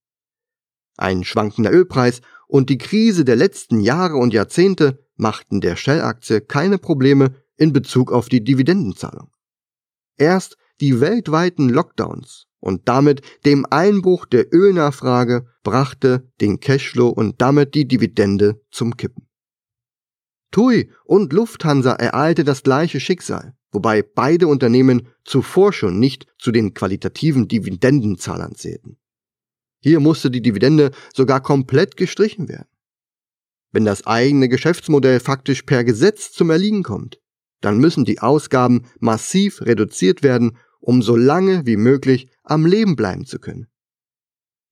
Ein 0.98 1.24
schwankender 1.24 1.72
Ölpreis 1.72 2.22
und 2.48 2.72
die 2.72 2.80
Krise 2.80 3.24
der 3.24 3.36
letzten 3.36 3.82
Jahre 3.82 4.16
und 4.16 4.34
Jahrzehnte 4.34 4.98
machten 5.16 5.62
der 5.62 5.76
Shell-Aktie 5.76 6.42
keine 6.42 6.80
Probleme 6.80 7.36
in 7.56 7.72
Bezug 7.72 8.12
auf 8.12 8.30
die 8.30 8.44
Dividendenzahlung. 8.44 9.30
Erst 10.18 10.58
die 10.82 11.02
weltweiten 11.02 11.70
Lockdowns 11.70 12.48
und 12.60 12.90
damit 12.90 13.22
dem 13.46 13.68
Einbruch 13.70 14.26
der 14.26 14.52
Ölnachfrage 14.52 15.46
brachte 15.62 16.32
den 16.42 16.60
Cashflow 16.60 17.10
und 17.10 17.44
damit 17.44 17.76
die 17.76 17.88
Dividende 17.88 18.60
zum 18.72 18.98
Kippen. 18.98 19.28
TUI 20.54 20.92
und 21.04 21.34
Lufthansa 21.34 21.94
ereilte 21.94 22.44
das 22.44 22.62
gleiche 22.62 23.00
Schicksal, 23.00 23.56
wobei 23.72 24.04
beide 24.04 24.48
Unternehmen 24.48 25.08
zuvor 25.26 25.74
schon 25.74 26.00
nicht 26.00 26.28
zu 26.38 26.52
den 26.52 26.76
qualitativen 26.76 27.48
Dividendenzahlern 27.48 28.54
zählten. 28.54 28.98
Hier 29.82 30.00
musste 30.00 30.30
die 30.30 30.44
Dividende 30.44 30.92
sogar 31.14 31.42
komplett 31.42 31.98
gestrichen 31.98 32.48
werden. 32.50 32.70
Wenn 33.72 33.84
das 33.84 34.06
eigene 34.06 34.48
Geschäftsmodell 34.48 35.20
faktisch 35.20 35.64
per 35.64 35.84
Gesetz 35.84 36.32
zum 36.32 36.52
Erliegen 36.52 36.84
kommt, 36.84 37.20
dann 37.62 37.80
müssen 37.80 38.06
die 38.06 38.20
Ausgaben 38.20 38.84
massiv 39.00 39.62
reduziert 39.62 40.22
werden, 40.22 40.58
um 40.80 41.02
so 41.02 41.16
lange 41.16 41.66
wie 41.66 41.78
möglich 41.78 42.30
am 42.44 42.68
Leben 42.68 42.96
bleiben 42.96 43.26
zu 43.26 43.40
können. 43.40 43.68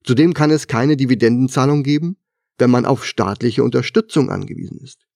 Zudem 0.03 0.35
kann 0.35 0.51
es 0.51 0.67
keine 0.67 0.95
Dividendenzahlung 0.95 1.81
geben, 1.81 2.17
wenn 2.59 2.69
man 2.69 2.85
auf 2.85 3.03
staatliche 3.03 3.63
Unterstützung 3.63 4.29
angewiesen 4.29 4.77
ist. 4.77 5.07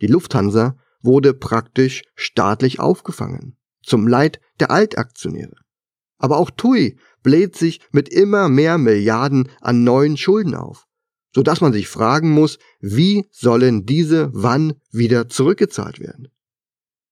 Die 0.00 0.06
Lufthansa 0.06 0.76
wurde 1.02 1.34
praktisch 1.34 2.02
staatlich 2.14 2.80
aufgefangen, 2.80 3.56
zum 3.82 4.06
Leid 4.06 4.40
der 4.58 4.70
Altaktionäre. 4.70 5.56
Aber 6.18 6.38
auch 6.38 6.50
TUI 6.50 6.98
bläht 7.22 7.56
sich 7.56 7.80
mit 7.92 8.08
immer 8.08 8.48
mehr 8.48 8.78
Milliarden 8.78 9.48
an 9.60 9.84
neuen 9.84 10.16
Schulden 10.16 10.54
auf, 10.54 10.86
so 11.34 11.42
dass 11.42 11.60
man 11.60 11.72
sich 11.72 11.88
fragen 11.88 12.30
muss, 12.30 12.58
wie 12.80 13.26
sollen 13.30 13.86
diese 13.86 14.30
wann 14.32 14.74
wieder 14.90 15.28
zurückgezahlt 15.28 16.00
werden? 16.00 16.28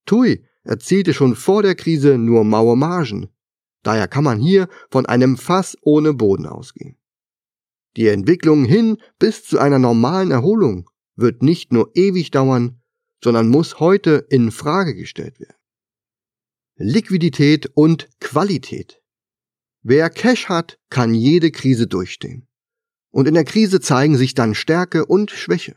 TUI 0.05 0.45
erzielte 0.63 1.13
schon 1.13 1.35
vor 1.35 1.63
der 1.63 1.75
Krise 1.75 2.17
nur 2.17 2.43
maue 2.43 2.75
Margen. 2.75 3.29
Daher 3.83 4.07
kann 4.07 4.23
man 4.23 4.39
hier 4.39 4.67
von 4.91 5.05
einem 5.05 5.37
Fass 5.37 5.77
ohne 5.81 6.13
Boden 6.13 6.45
ausgehen. 6.45 6.97
Die 7.95 8.07
Entwicklung 8.07 8.65
hin 8.65 8.97
bis 9.17 9.45
zu 9.45 9.57
einer 9.57 9.79
normalen 9.79 10.31
Erholung 10.31 10.89
wird 11.15 11.41
nicht 11.41 11.73
nur 11.73 11.91
ewig 11.95 12.31
dauern, 12.31 12.78
sondern 13.23 13.49
muss 13.49 13.79
heute 13.79 14.25
in 14.29 14.51
Frage 14.51 14.95
gestellt 14.95 15.39
werden. 15.39 15.55
Liquidität 16.75 17.69
und 17.75 18.09
Qualität. 18.19 19.01
Wer 19.81 20.09
Cash 20.09 20.47
hat, 20.47 20.79
kann 20.89 21.13
jede 21.13 21.51
Krise 21.51 21.87
durchstehen. 21.87 22.47
Und 23.11 23.27
in 23.27 23.33
der 23.33 23.43
Krise 23.43 23.79
zeigen 23.79 24.17
sich 24.17 24.33
dann 24.33 24.55
Stärke 24.55 25.05
und 25.05 25.31
Schwäche. 25.31 25.75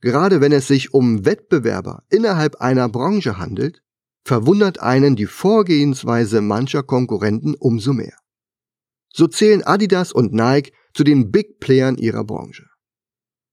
Gerade 0.00 0.40
wenn 0.40 0.52
es 0.52 0.68
sich 0.68 0.94
um 0.94 1.24
Wettbewerber 1.24 2.04
innerhalb 2.08 2.56
einer 2.56 2.88
Branche 2.88 3.38
handelt, 3.38 3.82
verwundert 4.24 4.80
einen 4.80 5.16
die 5.16 5.26
Vorgehensweise 5.26 6.40
mancher 6.40 6.82
Konkurrenten 6.82 7.54
umso 7.54 7.92
mehr. 7.92 8.16
So 9.12 9.26
zählen 9.26 9.62
Adidas 9.62 10.12
und 10.12 10.32
Nike 10.32 10.72
zu 10.92 11.04
den 11.04 11.30
Big 11.30 11.58
Playern 11.60 11.96
ihrer 11.96 12.24
Branche. 12.24 12.66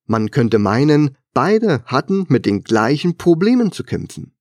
Man 0.05 0.31
könnte 0.31 0.59
meinen, 0.59 1.17
beide 1.33 1.83
hatten 1.85 2.25
mit 2.29 2.45
den 2.45 2.63
gleichen 2.63 3.17
Problemen 3.17 3.71
zu 3.71 3.83
kämpfen. 3.83 4.35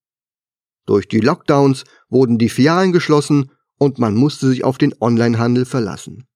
Durch 0.87 1.09
die 1.09 1.21
Lockdowns 1.21 1.85
wurden 2.09 2.39
die 2.39 2.49
Filialen 2.49 2.93
geschlossen 2.93 3.51
und 3.79 3.99
man 3.99 4.15
musste 4.15 4.49
sich 4.49 4.65
auf 4.65 4.79
den 4.79 4.95
Onlinehandel 5.01 5.65
verlassen. 5.65 6.27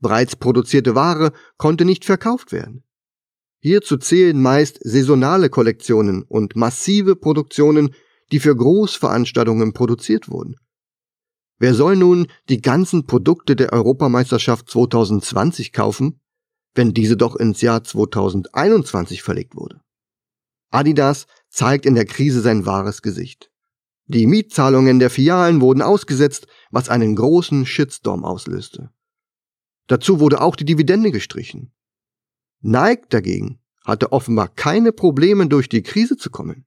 Bereits 0.00 0.36
produzierte 0.36 0.94
Ware 0.94 1.32
konnte 1.56 1.84
nicht 1.84 2.04
verkauft 2.04 2.52
werden. 2.52 2.84
Hierzu 3.60 3.98
zählen 3.98 4.40
meist 4.40 4.78
saisonale 4.82 5.50
Kollektionen 5.50 6.22
und 6.22 6.56
massive 6.56 7.14
Produktionen, 7.14 7.94
die 8.32 8.40
für 8.40 8.56
Großveranstaltungen 8.56 9.72
produziert 9.72 10.30
wurden. 10.30 10.56
Wer 11.58 11.74
soll 11.74 11.96
nun 11.96 12.26
die 12.48 12.62
ganzen 12.62 13.06
Produkte 13.06 13.54
der 13.54 13.72
Europameisterschaft 13.74 14.70
2020 14.70 15.72
kaufen, 15.72 16.20
wenn 16.74 16.94
diese 16.94 17.16
doch 17.16 17.36
ins 17.36 17.60
Jahr 17.60 17.84
2021 17.84 19.22
verlegt 19.22 19.56
wurde? 19.56 19.80
Adidas 20.70 21.26
zeigt 21.48 21.86
in 21.86 21.94
der 21.94 22.04
Krise 22.04 22.40
sein 22.40 22.66
wahres 22.66 23.02
Gesicht. 23.02 23.50
Die 24.06 24.26
Mietzahlungen 24.26 24.98
der 24.98 25.10
Filialen 25.10 25.60
wurden 25.60 25.82
ausgesetzt, 25.82 26.46
was 26.70 26.88
einen 26.88 27.16
großen 27.16 27.66
Shitstorm 27.66 28.24
auslöste. 28.24 28.90
Dazu 29.86 30.20
wurde 30.20 30.40
auch 30.40 30.56
die 30.56 30.64
Dividende 30.64 31.10
gestrichen. 31.10 31.72
Nike 32.60 33.08
dagegen 33.08 33.60
hatte 33.84 34.12
offenbar 34.12 34.48
keine 34.48 34.92
Probleme 34.92 35.46
durch 35.46 35.68
die 35.68 35.82
Krise 35.82 36.16
zu 36.16 36.30
kommen. 36.30 36.66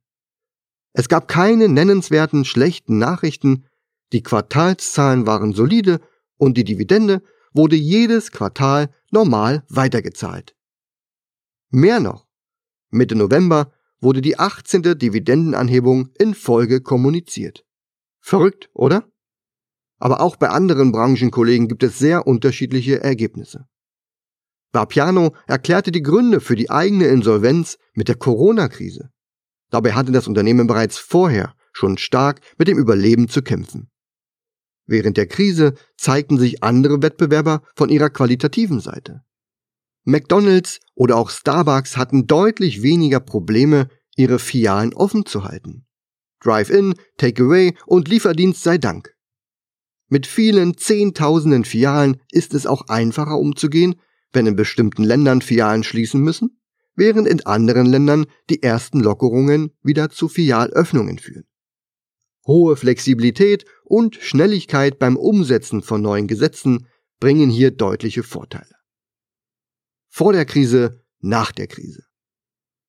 Es 0.94 1.10
gab 1.10 1.28
keine 1.28 1.70
nennenswerten 1.70 2.46
schlechten 2.46 2.98
Nachrichten, 2.98 3.66
die 4.12 4.24
Quartalszahlen 4.24 5.26
waren 5.26 5.54
solide 5.54 6.00
und 6.38 6.58
die 6.58 6.64
Dividende 6.64 7.24
wurde 7.54 7.76
jedes 7.76 8.32
Quartal 8.32 8.94
normal 9.14 9.64
weitergezahlt. 9.70 10.56
Mehr 11.70 12.00
noch, 12.00 12.28
Mitte 12.90 13.16
November 13.16 13.72
wurde 14.02 14.22
die 14.22 14.38
18. 14.38 15.00
Dividendenanhebung 15.00 16.10
in 16.20 16.34
Folge 16.34 16.82
kommuniziert. 16.82 17.66
Verrückt, 18.20 18.70
oder? 18.74 19.10
Aber 19.98 20.22
auch 20.22 20.36
bei 20.36 20.50
anderen 20.50 20.92
Branchenkollegen 20.92 21.68
gibt 21.68 21.84
es 21.84 21.98
sehr 21.98 22.28
unterschiedliche 22.28 23.02
Ergebnisse. 23.02 23.68
Vapiano 24.74 25.36
erklärte 25.48 25.92
die 25.92 26.02
Gründe 26.02 26.42
für 26.42 26.56
die 26.56 26.70
eigene 26.70 27.06
Insolvenz 27.06 27.78
mit 27.94 28.08
der 28.08 28.16
Corona-Krise. 28.16 29.12
Dabei 29.70 29.94
hatte 29.94 30.12
das 30.12 30.28
Unternehmen 30.28 30.68
bereits 30.68 30.98
vorher 30.98 31.56
schon 31.72 31.98
stark 31.98 32.42
mit 32.58 32.68
dem 32.68 32.78
Überleben 32.78 33.30
zu 33.30 33.42
kämpfen. 33.42 33.90
Während 34.86 35.18
der 35.18 35.28
Krise 35.28 35.76
zeigten 35.98 36.38
sich 36.38 36.64
andere 36.64 37.02
Wettbewerber 37.02 37.64
von 37.76 37.90
ihrer 37.90 38.10
qualitativen 38.10 38.80
Seite. 38.80 39.24
McDonald's 40.04 40.80
oder 40.96 41.16
auch 41.18 41.30
Starbucks 41.30 41.96
hatten 41.96 42.28
deutlich 42.28 42.82
weniger 42.84 43.22
Probleme, 43.22 43.88
ihre 44.16 44.40
Filialen 44.40 44.94
offen 44.94 45.26
zu 45.26 45.46
halten. 45.46 45.86
Drive-In, 46.42 46.96
Takeaway 47.18 47.74
und 47.86 48.10
Lieferdienst 48.10 48.64
sei 48.64 48.78
Dank. 48.78 49.16
Mit 50.10 50.28
vielen 50.28 50.78
Zehntausenden 50.78 51.64
Filialen 51.64 52.18
ist 52.30 52.54
es 52.54 52.68
auch 52.68 52.90
einfacher 52.90 53.40
umzugehen, 53.40 53.96
wenn 54.34 54.46
in 54.46 54.56
bestimmten 54.56 55.04
Ländern 55.04 55.42
Filialen 55.42 55.84
schließen 55.84 56.22
müssen, 56.22 56.60
während 56.96 57.28
in 57.28 57.46
anderen 57.46 57.88
Ländern 57.88 58.26
die 58.50 58.62
ersten 58.62 59.00
Lockerungen 59.00 59.72
wieder 59.82 60.10
zu 60.10 60.28
Filialöffnungen 60.28 61.18
führen. 61.18 61.46
Hohe 62.46 62.76
Flexibilität 62.76 63.66
und 63.84 64.16
Schnelligkeit 64.16 65.00
beim 65.00 65.16
Umsetzen 65.16 65.82
von 65.82 66.02
neuen 66.02 66.28
Gesetzen 66.28 66.88
bringen 67.20 67.50
hier 67.50 67.72
deutliche 67.72 68.24
Vorteile. 68.24 68.76
Vor 70.10 70.34
der 70.34 70.46
Krise, 70.46 71.02
nach 71.20 71.52
der 71.52 71.68
Krise. 71.68 72.04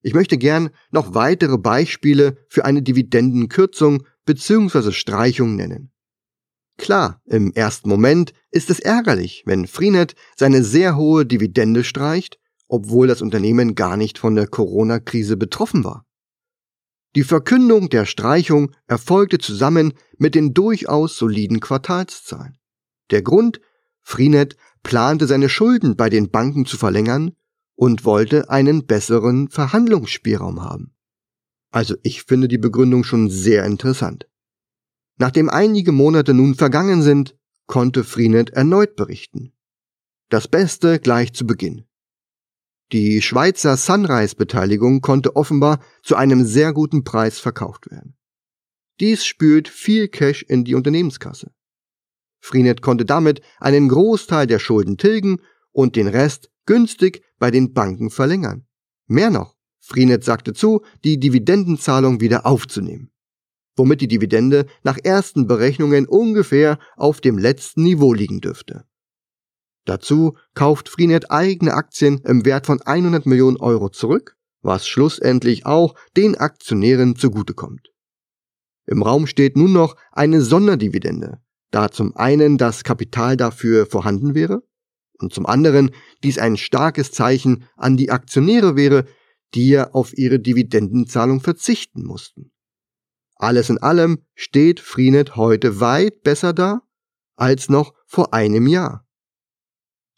Ich 0.02 0.12
möchte 0.12 0.36
gern 0.36 0.70
noch 0.90 1.14
weitere 1.14 1.56
Beispiele 1.56 2.36
für 2.48 2.64
eine 2.64 2.82
Dividendenkürzung 2.82 4.04
bzw. 4.26 4.92
Streichung 4.92 5.56
nennen. 5.56 5.92
Klar, 6.76 7.22
im 7.26 7.52
ersten 7.52 7.88
Moment 7.88 8.32
ist 8.50 8.68
es 8.68 8.80
ärgerlich, 8.80 9.44
wenn 9.46 9.66
Freenet 9.66 10.16
seine 10.36 10.64
sehr 10.64 10.96
hohe 10.96 11.24
Dividende 11.24 11.84
streicht 11.84 12.38
obwohl 12.68 13.06
das 13.06 13.22
Unternehmen 13.22 13.74
gar 13.74 13.96
nicht 13.96 14.18
von 14.18 14.34
der 14.34 14.46
Corona-Krise 14.46 15.36
betroffen 15.36 15.84
war. 15.84 16.06
Die 17.14 17.22
Verkündung 17.22 17.90
der 17.90 18.06
Streichung 18.06 18.72
erfolgte 18.86 19.38
zusammen 19.38 19.94
mit 20.18 20.34
den 20.34 20.52
durchaus 20.52 21.16
soliden 21.16 21.60
Quartalszahlen. 21.60 22.58
Der 23.10 23.22
Grund? 23.22 23.60
Freenet 24.02 24.56
plante 24.82 25.26
seine 25.26 25.48
Schulden 25.48 25.96
bei 25.96 26.10
den 26.10 26.30
Banken 26.30 26.66
zu 26.66 26.76
verlängern 26.76 27.32
und 27.76 28.04
wollte 28.04 28.50
einen 28.50 28.86
besseren 28.86 29.48
Verhandlungsspielraum 29.48 30.62
haben. 30.62 30.94
Also 31.70 31.96
ich 32.02 32.24
finde 32.24 32.48
die 32.48 32.58
Begründung 32.58 33.04
schon 33.04 33.30
sehr 33.30 33.64
interessant. 33.64 34.28
Nachdem 35.16 35.48
einige 35.48 35.92
Monate 35.92 36.34
nun 36.34 36.54
vergangen 36.54 37.02
sind, 37.02 37.36
konnte 37.66 38.04
Freenet 38.04 38.50
erneut 38.50 38.96
berichten. 38.96 39.52
Das 40.28 40.48
Beste 40.48 40.98
gleich 40.98 41.32
zu 41.32 41.46
Beginn. 41.46 41.86
Die 42.92 43.22
Schweizer 43.22 43.76
Sunrise-Beteiligung 43.76 45.00
konnte 45.00 45.36
offenbar 45.36 45.80
zu 46.02 46.16
einem 46.16 46.44
sehr 46.44 46.72
guten 46.72 47.02
Preis 47.02 47.38
verkauft 47.38 47.90
werden. 47.90 48.16
Dies 49.00 49.24
spült 49.24 49.68
viel 49.68 50.08
Cash 50.08 50.42
in 50.42 50.64
die 50.64 50.74
Unternehmenskasse. 50.74 51.50
Freenet 52.40 52.82
konnte 52.82 53.04
damit 53.04 53.40
einen 53.58 53.88
Großteil 53.88 54.46
der 54.46 54.58
Schulden 54.58 54.98
tilgen 54.98 55.40
und 55.72 55.96
den 55.96 56.06
Rest 56.06 56.50
günstig 56.66 57.22
bei 57.38 57.50
den 57.50 57.72
Banken 57.72 58.10
verlängern. 58.10 58.66
Mehr 59.06 59.30
noch, 59.30 59.56
Freenet 59.80 60.24
sagte 60.24 60.52
zu, 60.52 60.82
die 61.04 61.18
Dividendenzahlung 61.18 62.20
wieder 62.20 62.46
aufzunehmen. 62.46 63.10
Womit 63.76 64.02
die 64.02 64.08
Dividende 64.08 64.66
nach 64.82 64.98
ersten 65.02 65.46
Berechnungen 65.46 66.06
ungefähr 66.06 66.78
auf 66.96 67.20
dem 67.20 67.38
letzten 67.38 67.82
Niveau 67.82 68.12
liegen 68.12 68.40
dürfte. 68.40 68.84
Dazu 69.84 70.36
kauft 70.54 70.88
Freenet 70.88 71.30
eigene 71.30 71.74
Aktien 71.74 72.20
im 72.24 72.44
Wert 72.44 72.66
von 72.66 72.80
100 72.80 73.26
Millionen 73.26 73.58
Euro 73.58 73.90
zurück, 73.90 74.36
was 74.62 74.86
schlussendlich 74.86 75.66
auch 75.66 75.94
den 76.16 76.36
Aktionären 76.36 77.16
zugutekommt. 77.16 77.90
Im 78.86 79.02
Raum 79.02 79.26
steht 79.26 79.56
nun 79.56 79.72
noch 79.72 79.96
eine 80.12 80.40
Sonderdividende, 80.40 81.38
da 81.70 81.90
zum 81.90 82.16
einen 82.16 82.58
das 82.58 82.84
Kapital 82.84 83.36
dafür 83.36 83.86
vorhanden 83.86 84.34
wäre 84.34 84.62
und 85.18 85.32
zum 85.32 85.46
anderen 85.46 85.90
dies 86.22 86.38
ein 86.38 86.56
starkes 86.56 87.12
Zeichen 87.12 87.64
an 87.76 87.96
die 87.96 88.10
Aktionäre 88.10 88.76
wäre, 88.76 89.06
die 89.54 89.68
ja 89.68 89.90
auf 89.92 90.16
ihre 90.16 90.40
Dividendenzahlung 90.40 91.40
verzichten 91.40 92.04
mussten. 92.04 92.52
Alles 93.36 93.70
in 93.70 93.78
allem 93.78 94.24
steht 94.34 94.80
Freenet 94.80 95.36
heute 95.36 95.80
weit 95.80 96.22
besser 96.22 96.52
da 96.52 96.82
als 97.36 97.68
noch 97.68 97.94
vor 98.06 98.32
einem 98.32 98.66
Jahr. 98.66 99.03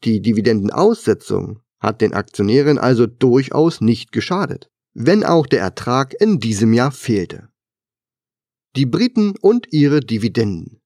Die 0.05 0.21
Dividendenaussetzung 0.21 1.61
hat 1.79 2.01
den 2.01 2.15
Aktionären 2.15 2.79
also 2.79 3.07
durchaus 3.07 3.81
nicht 3.81 4.13
geschadet, 4.13 4.71
wenn 4.95 5.25
auch 5.25 5.47
der 5.47 5.61
Ertrag 5.61 6.15
in 6.21 6.41
diesem 6.41 6.73
Jahr 6.73 6.93
fehlte. 6.93 7.49
Die 8.77 8.87
Briten 8.87 9.35
und 9.41 9.69
ihre 9.73 10.01
Dividenden. 10.01 10.81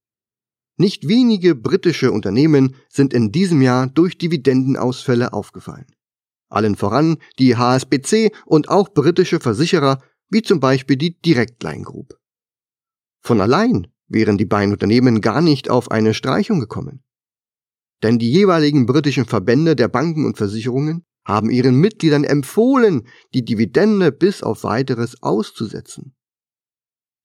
Nicht 0.77 1.09
wenige 1.09 1.55
britische 1.55 2.13
Unternehmen 2.13 2.75
sind 2.89 3.13
in 3.13 3.33
diesem 3.33 3.61
Jahr 3.61 3.87
durch 3.87 4.17
Dividendenausfälle 4.17 5.33
aufgefallen. 5.33 5.87
Allen 6.49 6.77
voran 6.77 7.19
die 7.39 7.57
HSBC 7.57 8.33
und 8.47 8.69
auch 8.69 8.89
britische 8.89 9.41
Versicherer 9.41 10.03
wie 10.31 10.43
zum 10.43 10.61
Beispiel 10.61 10.97
die 10.97 11.21
Directline 11.21 11.83
Group. 11.83 12.19
Von 13.23 13.41
allein 13.41 13.89
wären 14.09 14.39
die 14.39 14.47
beiden 14.47 14.73
Unternehmen 14.73 15.21
gar 15.21 15.41
nicht 15.41 15.69
auf 15.69 15.91
eine 15.91 16.15
Streichung 16.15 16.61
gekommen. 16.61 17.03
Denn 18.03 18.19
die 18.19 18.31
jeweiligen 18.31 18.87
britischen 18.87 19.27
Verbände 19.27 19.77
der 19.77 19.89
Banken 19.89 20.25
und 20.25 20.39
Versicherungen 20.39 21.05
haben 21.25 21.51
ihren 21.51 21.77
Mitgliedern 21.77 22.25
empfohlen, 22.25 23.07
die 23.35 23.45
Dividende 23.45 24.11
bis 24.11 24.43
auf 24.43 24.65
weiteres 24.65 25.23
auszusetzen. 25.23 26.15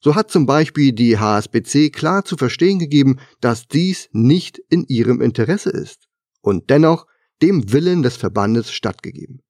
So 0.01 0.15
hat 0.15 0.29
zum 0.29 0.45
Beispiel 0.45 0.91
die 0.91 1.17
HSBC 1.17 1.91
klar 1.91 2.25
zu 2.25 2.37
verstehen 2.37 2.77
gegeben, 2.77 3.19
dass 3.41 3.67
dies 3.67 4.09
nicht 4.11 4.59
in 4.69 4.85
ihrem 4.87 5.21
Interesse 5.21 5.71
ist 5.71 6.07
und 6.41 6.69
dennoch 6.69 7.07
dem 7.41 7.71
Willen 7.71 8.03
des 8.03 8.15
Verbandes 8.15 8.71
stattgegeben. 8.71 9.41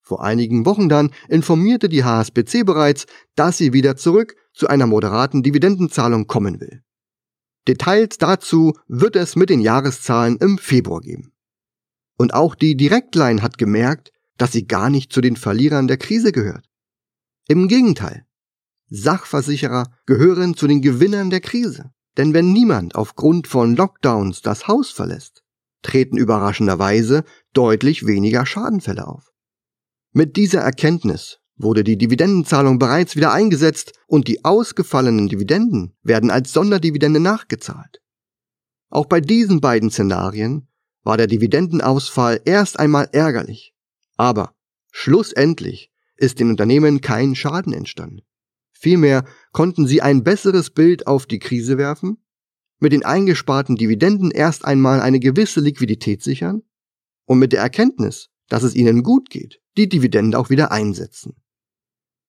Vor 0.00 0.22
einigen 0.22 0.66
Wochen 0.66 0.88
dann 0.88 1.10
informierte 1.28 1.88
die 1.88 2.04
HSBC 2.04 2.64
bereits, 2.64 3.06
dass 3.34 3.58
sie 3.58 3.72
wieder 3.72 3.96
zurück 3.96 4.36
zu 4.52 4.68
einer 4.68 4.86
moderaten 4.86 5.42
Dividendenzahlung 5.42 6.26
kommen 6.26 6.60
will. 6.60 6.82
Details 7.68 8.18
dazu 8.18 8.72
wird 8.88 9.16
es 9.16 9.36
mit 9.36 9.50
den 9.50 9.60
Jahreszahlen 9.60 10.36
im 10.38 10.58
Februar 10.58 11.00
geben. 11.00 11.32
Und 12.18 12.34
auch 12.34 12.54
die 12.54 12.76
Direktline 12.76 13.42
hat 13.42 13.58
gemerkt, 13.58 14.12
dass 14.36 14.52
sie 14.52 14.66
gar 14.66 14.90
nicht 14.90 15.12
zu 15.12 15.20
den 15.20 15.36
Verlierern 15.36 15.86
der 15.86 15.98
Krise 15.98 16.32
gehört. 16.32 16.68
Im 17.48 17.68
Gegenteil. 17.68 18.26
Sachversicherer 18.88 19.86
gehören 20.06 20.54
zu 20.54 20.66
den 20.66 20.82
Gewinnern 20.82 21.30
der 21.30 21.40
Krise. 21.40 21.92
Denn 22.16 22.34
wenn 22.34 22.52
niemand 22.52 22.94
aufgrund 22.94 23.46
von 23.46 23.74
Lockdowns 23.74 24.42
das 24.42 24.68
Haus 24.68 24.90
verlässt, 24.90 25.42
treten 25.82 26.16
überraschenderweise 26.16 27.24
deutlich 27.52 28.06
weniger 28.06 28.44
Schadenfälle 28.44 29.06
auf. 29.06 29.32
Mit 30.12 30.36
dieser 30.36 30.60
Erkenntnis 30.60 31.38
wurde 31.62 31.84
die 31.84 31.96
Dividendenzahlung 31.96 32.78
bereits 32.78 33.16
wieder 33.16 33.32
eingesetzt 33.32 33.92
und 34.06 34.28
die 34.28 34.44
ausgefallenen 34.44 35.28
Dividenden 35.28 35.94
werden 36.02 36.30
als 36.30 36.52
Sonderdividende 36.52 37.20
nachgezahlt. 37.20 38.00
Auch 38.90 39.06
bei 39.06 39.20
diesen 39.20 39.60
beiden 39.60 39.90
Szenarien 39.90 40.68
war 41.02 41.16
der 41.16 41.26
Dividendenausfall 41.26 42.40
erst 42.44 42.78
einmal 42.78 43.08
ärgerlich. 43.12 43.74
Aber 44.16 44.54
schlussendlich 44.90 45.90
ist 46.16 46.38
den 46.38 46.50
Unternehmen 46.50 47.00
kein 47.00 47.34
Schaden 47.34 47.72
entstanden. 47.72 48.22
Vielmehr 48.72 49.24
konnten 49.52 49.86
sie 49.86 50.02
ein 50.02 50.24
besseres 50.24 50.70
Bild 50.70 51.06
auf 51.06 51.26
die 51.26 51.38
Krise 51.38 51.78
werfen, 51.78 52.18
mit 52.78 52.92
den 52.92 53.04
eingesparten 53.04 53.76
Dividenden 53.76 54.30
erst 54.30 54.64
einmal 54.64 55.00
eine 55.00 55.20
gewisse 55.20 55.60
Liquidität 55.60 56.22
sichern 56.22 56.62
und 57.24 57.38
mit 57.38 57.52
der 57.52 57.60
Erkenntnis, 57.60 58.28
dass 58.48 58.64
es 58.64 58.74
ihnen 58.74 59.02
gut 59.02 59.30
geht, 59.30 59.60
die 59.76 59.88
Dividende 59.88 60.38
auch 60.38 60.50
wieder 60.50 60.72
einsetzen. 60.72 61.36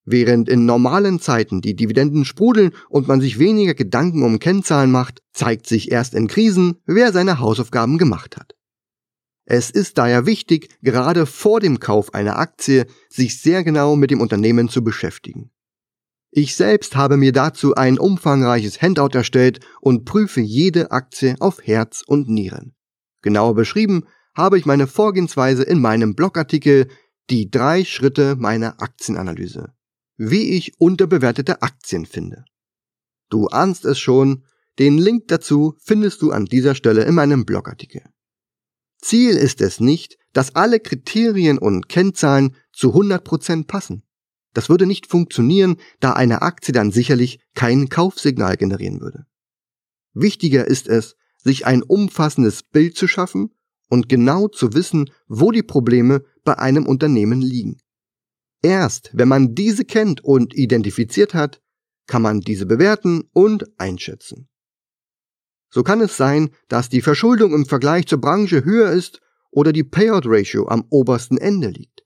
Während 0.05 0.49
in 0.49 0.65
normalen 0.65 1.19
Zeiten 1.19 1.61
die 1.61 1.75
Dividenden 1.75 2.25
sprudeln 2.25 2.71
und 2.89 3.07
man 3.07 3.21
sich 3.21 3.39
weniger 3.39 3.73
Gedanken 3.73 4.23
um 4.23 4.39
Kennzahlen 4.39 4.91
macht, 4.91 5.21
zeigt 5.31 5.65
sich 5.65 5.91
erst 5.91 6.13
in 6.13 6.27
Krisen, 6.27 6.75
wer 6.85 7.13
seine 7.13 7.39
Hausaufgaben 7.39 7.97
gemacht 7.97 8.35
hat. 8.35 8.53
Es 9.45 9.69
ist 9.69 9.97
daher 9.97 10.25
wichtig, 10.25 10.69
gerade 10.81 11.25
vor 11.25 11.59
dem 11.59 11.79
Kauf 11.79 12.13
einer 12.13 12.37
Aktie 12.37 12.85
sich 13.09 13.41
sehr 13.41 13.63
genau 13.63 13.95
mit 13.95 14.11
dem 14.11 14.21
Unternehmen 14.21 14.69
zu 14.69 14.83
beschäftigen. 14.83 15.51
Ich 16.31 16.55
selbst 16.55 16.95
habe 16.95 17.15
mir 17.15 17.31
dazu 17.31 17.75
ein 17.75 17.99
umfangreiches 17.99 18.81
Handout 18.81 19.15
erstellt 19.15 19.59
und 19.81 20.05
prüfe 20.05 20.41
jede 20.41 20.91
Aktie 20.91 21.35
auf 21.39 21.61
Herz 21.61 22.03
und 22.05 22.27
Nieren. 22.27 22.73
Genauer 23.21 23.53
beschrieben 23.55 24.05
habe 24.35 24.57
ich 24.57 24.65
meine 24.65 24.87
Vorgehensweise 24.87 25.63
in 25.63 25.79
meinem 25.79 26.15
Blogartikel 26.15 26.87
Die 27.29 27.49
drei 27.49 27.85
Schritte 27.85 28.35
meiner 28.35 28.81
Aktienanalyse 28.81 29.73
wie 30.29 30.51
ich 30.51 30.79
unterbewertete 30.79 31.61
Aktien 31.61 32.05
finde. 32.05 32.45
Du 33.29 33.47
ahnst 33.47 33.85
es 33.85 33.99
schon, 33.99 34.43
den 34.79 34.97
Link 34.97 35.27
dazu 35.27 35.75
findest 35.83 36.21
du 36.21 36.31
an 36.31 36.45
dieser 36.45 36.75
Stelle 36.75 37.03
in 37.03 37.15
meinem 37.15 37.45
Blogartikel. 37.45 38.03
Ziel 39.01 39.35
ist 39.35 39.61
es 39.61 39.79
nicht, 39.79 40.17
dass 40.31 40.55
alle 40.55 40.79
Kriterien 40.79 41.57
und 41.57 41.89
Kennzahlen 41.89 42.55
zu 42.71 42.93
100% 42.93 43.67
passen. 43.67 44.03
Das 44.53 44.69
würde 44.69 44.85
nicht 44.85 45.07
funktionieren, 45.07 45.77
da 45.99 46.13
eine 46.13 46.41
Aktie 46.41 46.73
dann 46.73 46.91
sicherlich 46.91 47.39
kein 47.53 47.89
Kaufsignal 47.89 48.55
generieren 48.55 49.01
würde. 49.01 49.25
Wichtiger 50.13 50.65
ist 50.65 50.87
es, 50.87 51.15
sich 51.43 51.65
ein 51.65 51.83
umfassendes 51.83 52.63
Bild 52.63 52.95
zu 52.95 53.07
schaffen 53.07 53.49
und 53.89 54.09
genau 54.09 54.47
zu 54.47 54.73
wissen, 54.73 55.11
wo 55.27 55.51
die 55.51 55.63
Probleme 55.63 56.23
bei 56.43 56.57
einem 56.57 56.87
Unternehmen 56.87 57.41
liegen. 57.41 57.77
Erst 58.63 59.11
wenn 59.13 59.27
man 59.27 59.53
diese 59.53 59.83
kennt 59.83 60.23
und 60.23 60.55
identifiziert 60.55 61.33
hat, 61.33 61.61
kann 62.07 62.21
man 62.21 62.39
diese 62.39 62.65
bewerten 62.65 63.23
und 63.33 63.65
einschätzen. 63.77 64.47
So 65.69 65.83
kann 65.83 66.01
es 66.01 66.17
sein, 66.17 66.49
dass 66.69 66.89
die 66.89 67.01
Verschuldung 67.01 67.53
im 67.53 67.65
Vergleich 67.65 68.07
zur 68.07 68.21
Branche 68.21 68.63
höher 68.63 68.91
ist 68.91 69.21
oder 69.51 69.73
die 69.73 69.83
Payout 69.83 70.23
Ratio 70.25 70.67
am 70.67 70.85
obersten 70.89 71.37
Ende 71.37 71.69
liegt. 71.69 72.03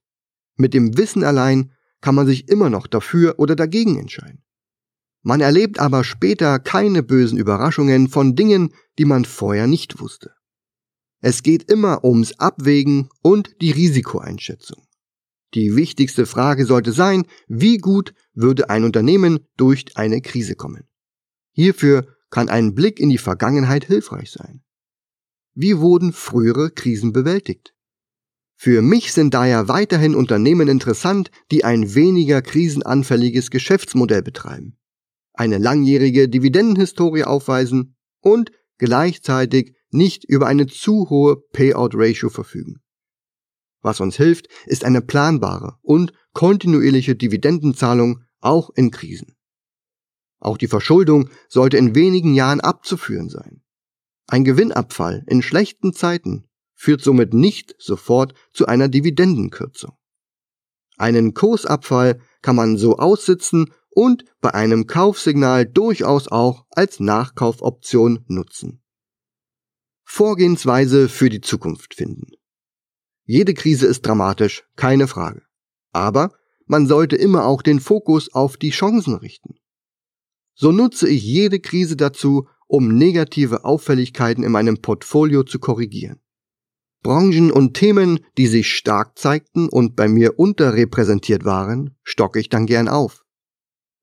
Mit 0.55 0.73
dem 0.73 0.97
Wissen 0.97 1.23
allein 1.23 1.71
kann 2.01 2.15
man 2.15 2.25
sich 2.25 2.49
immer 2.49 2.69
noch 2.69 2.87
dafür 2.87 3.35
oder 3.37 3.55
dagegen 3.55 3.99
entscheiden. 3.99 4.43
Man 5.21 5.41
erlebt 5.41 5.79
aber 5.79 6.03
später 6.03 6.57
keine 6.57 7.03
bösen 7.03 7.37
Überraschungen 7.37 8.07
von 8.07 8.35
Dingen, 8.35 8.73
die 8.97 9.05
man 9.05 9.25
vorher 9.25 9.67
nicht 9.67 9.99
wusste. 9.99 10.33
Es 11.21 11.43
geht 11.43 11.69
immer 11.69 12.03
ums 12.03 12.39
Abwägen 12.39 13.09
und 13.21 13.61
die 13.61 13.71
Risikoeinschätzung. 13.71 14.86
Die 15.53 15.75
wichtigste 15.75 16.25
Frage 16.25 16.65
sollte 16.65 16.91
sein, 16.91 17.25
wie 17.47 17.77
gut 17.77 18.13
würde 18.33 18.69
ein 18.69 18.83
Unternehmen 18.83 19.39
durch 19.55 19.85
eine 19.95 20.21
Krise 20.21 20.55
kommen. 20.55 20.87
Hierfür 21.53 22.07
kann 22.29 22.49
ein 22.49 22.75
Blick 22.75 22.99
in 22.99 23.09
die 23.09 23.17
Vergangenheit 23.17 23.85
hilfreich 23.85 24.31
sein. 24.31 24.61
Wie 25.53 25.79
wurden 25.79 26.13
frühere 26.13 26.69
Krisen 26.69 27.13
bewältigt? 27.13 27.73
Für 28.55 28.81
mich 28.81 29.13
sind 29.13 29.33
daher 29.33 29.67
weiterhin 29.67 30.15
Unternehmen 30.15 30.67
interessant, 30.67 31.31
die 31.51 31.63
ein 31.63 31.95
weniger 31.95 32.41
krisenanfälliges 32.41 33.51
Geschäftsmodell 33.51 34.23
betreiben, 34.23 34.77
eine 35.33 35.59
langjährige 35.59 36.27
Dividendenhistorie 36.27 37.23
aufweisen 37.23 37.95
und 38.19 38.51
gleichzeitig 38.77 39.75
nicht 39.91 40.25
über 40.25 40.47
eine 40.47 40.67
zu 40.67 41.09
hohe 41.09 41.37
Payout-Ratio 41.53 42.29
verfügen. 42.29 42.81
Was 43.81 43.99
uns 43.99 44.17
hilft, 44.17 44.47
ist 44.65 44.83
eine 44.83 45.01
planbare 45.01 45.77
und 45.81 46.13
kontinuierliche 46.33 47.15
Dividendenzahlung 47.15 48.23
auch 48.39 48.69
in 48.75 48.91
Krisen. 48.91 49.35
Auch 50.39 50.57
die 50.57 50.67
Verschuldung 50.67 51.29
sollte 51.49 51.77
in 51.77 51.95
wenigen 51.95 52.33
Jahren 52.33 52.61
abzuführen 52.61 53.29
sein. 53.29 53.63
Ein 54.27 54.43
Gewinnabfall 54.43 55.23
in 55.27 55.41
schlechten 55.41 55.93
Zeiten 55.93 56.47
führt 56.75 57.01
somit 57.01 57.33
nicht 57.33 57.75
sofort 57.79 58.33
zu 58.53 58.67
einer 58.67 58.87
Dividendenkürzung. 58.87 59.97
Einen 60.97 61.33
Kursabfall 61.33 62.19
kann 62.41 62.55
man 62.55 62.77
so 62.77 62.97
aussitzen 62.97 63.73
und 63.89 64.25
bei 64.41 64.53
einem 64.53 64.85
Kaufsignal 64.85 65.65
durchaus 65.65 66.27
auch 66.27 66.65
als 66.69 66.99
Nachkaufoption 66.99 68.25
nutzen. 68.27 68.83
Vorgehensweise 70.03 71.09
für 71.09 71.29
die 71.29 71.41
Zukunft 71.41 71.95
finden. 71.95 72.31
Jede 73.29 73.53
Krise 73.53 73.87
ist 73.87 74.05
dramatisch, 74.05 74.63
keine 74.77 75.05
Frage. 75.05 75.41
Aber 75.91 76.31
man 76.65 76.87
sollte 76.87 77.17
immer 77.17 77.45
auch 77.45 77.61
den 77.61 77.81
Fokus 77.81 78.33
auf 78.33 78.55
die 78.55 78.69
Chancen 78.69 79.15
richten. 79.15 79.55
So 80.55 80.71
nutze 80.71 81.09
ich 81.09 81.23
jede 81.23 81.59
Krise 81.59 81.97
dazu, 81.97 82.47
um 82.67 82.87
negative 82.97 83.65
Auffälligkeiten 83.65 84.45
in 84.45 84.51
meinem 84.53 84.81
Portfolio 84.81 85.43
zu 85.43 85.59
korrigieren. 85.59 86.21
Branchen 87.03 87.51
und 87.51 87.73
Themen, 87.73 88.21
die 88.37 88.47
sich 88.47 88.73
stark 88.73 89.19
zeigten 89.19 89.67
und 89.67 89.97
bei 89.97 90.07
mir 90.07 90.39
unterrepräsentiert 90.39 91.43
waren, 91.43 91.97
stocke 92.03 92.39
ich 92.39 92.47
dann 92.47 92.65
gern 92.65 92.87
auf. 92.87 93.25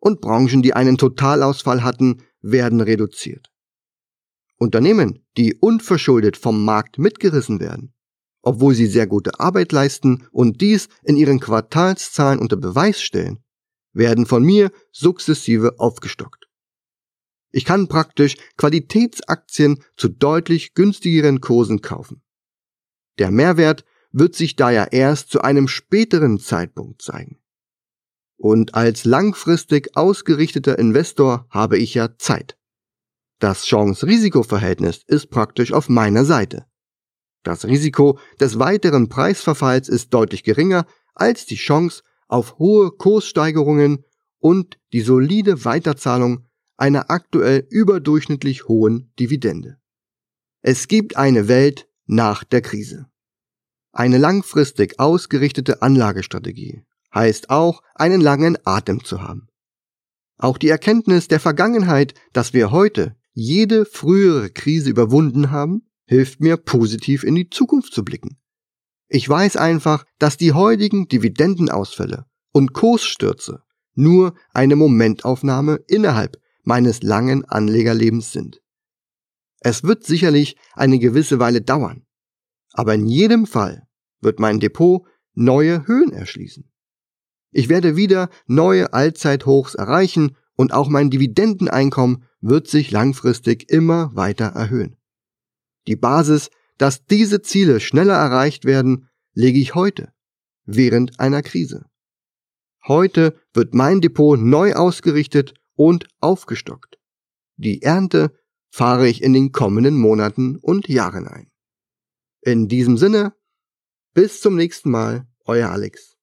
Und 0.01 0.21
Branchen, 0.21 0.61
die 0.61 0.75
einen 0.75 0.99
Totalausfall 0.99 1.83
hatten, 1.83 2.23
werden 2.43 2.83
reduziert. 2.83 3.51
Unternehmen, 4.59 5.25
die 5.39 5.55
unverschuldet 5.55 6.37
vom 6.37 6.63
Markt 6.63 6.99
mitgerissen 6.99 7.59
werden, 7.59 7.94
obwohl 8.45 8.75
sie 8.75 8.87
sehr 8.87 9.07
gute 9.07 9.41
Arbeit 9.41 9.73
leisten 9.73 10.27
und 10.31 10.61
dies 10.61 10.89
in 11.03 11.17
ihren 11.17 11.41
Quartalszahlen 11.41 12.39
unter 12.39 12.57
Beweis 12.57 13.01
stellen, 13.01 13.43
werden 13.93 14.27
von 14.27 14.45
mir 14.45 14.71
sukzessive 14.93 15.79
aufgestockt. 15.79 16.49
Ich 17.53 17.65
kann 17.65 17.89
praktisch 17.89 18.37
Qualitätsaktien 18.57 19.83
zu 19.97 20.09
deutlich 20.09 20.75
günstigeren 20.75 21.41
Kursen 21.41 21.81
kaufen. 21.81 22.23
Der 23.19 23.31
Mehrwert 23.31 23.85
wird 24.11 24.35
sich 24.35 24.57
daher 24.57 24.93
erst 24.93 25.31
zu 25.31 25.41
einem 25.41 25.69
späteren 25.69 26.39
Zeitpunkt 26.39 27.01
zeigen. 27.01 27.39
Und 28.37 28.75
als 28.75 29.05
langfristig 29.05 29.97
ausgerichteter 29.97 30.79
Investor 30.79 31.47
habe 31.49 31.79
ich 31.79 31.95
ja 31.95 32.19
Zeit. 32.19 32.59
Das 33.39 33.65
Chance-Risiko-Verhältnis 33.65 35.03
ist 35.07 35.31
praktisch 35.31 35.73
auf 35.73 35.89
meiner 35.89 36.25
Seite. 36.25 36.67
Das 37.45 37.67
Risiko 37.67 38.19
des 38.41 38.59
weiteren 38.59 39.09
Preisverfalls 39.09 39.89
ist 39.89 40.13
deutlich 40.13 40.43
geringer 40.43 40.87
als 41.15 41.47
die 41.47 41.57
Chance 41.57 42.03
auf 42.27 42.59
hohe 42.59 42.91
Kurssteigerungen 42.91 44.05
und 44.41 44.79
die 44.93 45.03
solide 45.03 45.65
Weiterzahlung 45.65 46.47
einer 46.77 47.11
aktuell 47.11 47.67
überdurchschnittlich 47.71 48.67
hohen 48.67 49.13
Dividende. 49.21 49.79
Es 50.63 50.89
gibt 50.89 51.17
eine 51.17 51.47
Welt 51.47 51.87
nach 52.07 52.45
der 52.45 52.63
Krise. 52.63 53.07
Eine 53.93 54.19
langfristig 54.19 54.99
ausgerichtete 54.99 55.83
Anlagestrategie 55.83 56.83
heißt 57.15 57.51
auch, 57.51 57.83
einen 57.95 58.21
langen 58.21 58.59
Atem 58.65 59.05
zu 59.05 59.23
haben. 59.23 59.49
Auch 60.37 60.59
die 60.59 60.69
Erkenntnis 60.69 61.29
der 61.29 61.39
Vergangenheit, 61.39 62.15
dass 62.33 62.55
wir 62.55 62.73
heute 62.73 63.15
jede 63.35 63.85
frühere 63.85 64.51
Krise 64.51 64.91
überwunden 64.91 65.51
haben, 65.51 65.87
hilft 66.07 66.41
mir 66.41 66.57
positiv 66.57 67.25
in 67.25 67.35
die 67.35 67.51
Zukunft 67.51 67.93
zu 67.93 68.05
blicken. 68.05 68.39
Ich 69.09 69.29
weiß 69.29 69.57
einfach, 69.57 70.05
dass 70.19 70.37
die 70.37 70.53
heutigen 70.53 71.09
Dividendenausfälle 71.09 72.27
und 72.53 72.73
Kursstürze 72.73 73.63
nur 73.95 74.35
eine 74.53 74.77
Momentaufnahme 74.77 75.81
innerhalb 75.87 76.37
meines 76.63 77.03
langen 77.03 77.45
Anlegerlebens 77.45 78.33
sind. 78.33 78.61
Es 79.61 79.83
wird 79.85 80.05
sicherlich 80.05 80.57
eine 80.73 80.99
gewisse 80.99 81.39
Weile 81.39 81.63
dauern, 81.63 82.05
aber 82.73 82.95
in 82.95 83.07
jedem 83.07 83.47
Fall 83.47 83.87
wird 84.21 84.41
mein 84.41 84.61
Depot 84.61 85.07
neue 85.35 85.87
Höhen 85.87 86.13
erschließen. 86.13 86.71
Ich 87.51 87.69
werde 87.69 87.97
wieder 87.97 88.31
neue 88.47 88.93
Allzeithochs 88.93 89.75
erreichen 89.75 90.37
und 90.57 90.73
auch 90.73 90.89
mein 90.89 91.11
Dividendeneinkommen 91.11 92.25
wird 92.41 92.69
sich 92.69 92.91
langfristig 92.91 93.71
immer 93.71 94.15
weiter 94.15 94.47
erhöhen. 94.47 94.97
Die 95.87 95.97
Basis, 95.97 96.51
dass 96.79 97.05
diese 97.07 97.43
Ziele 97.43 97.81
schneller 97.81 98.15
erreicht 98.15 98.65
werden, 98.65 99.09
lege 99.33 99.59
ich 99.59 99.75
heute, 99.75 100.13
während 100.65 101.21
einer 101.21 101.43
Krise. 101.43 101.87
Heute 102.87 103.39
wird 103.53 103.75
mein 103.75 104.01
Depot 104.01 104.39
neu 104.39 104.75
ausgerichtet 104.75 105.55
und 105.75 106.07
aufgestockt. 106.21 106.99
Die 107.57 107.83
Ernte 107.83 108.37
fahre 108.71 109.09
ich 109.09 109.23
in 109.23 109.33
den 109.33 109.53
kommenden 109.53 109.97
Monaten 109.97 110.57
und 110.57 110.89
Jahren 110.89 111.29
ein. 111.29 111.51
In 112.41 112.69
diesem 112.69 112.99
Sinne, 112.99 113.35
bis 114.13 114.41
zum 114.41 114.57
nächsten 114.57 114.91
Mal, 114.91 115.27
euer 115.45 115.71
Alex. 115.71 116.14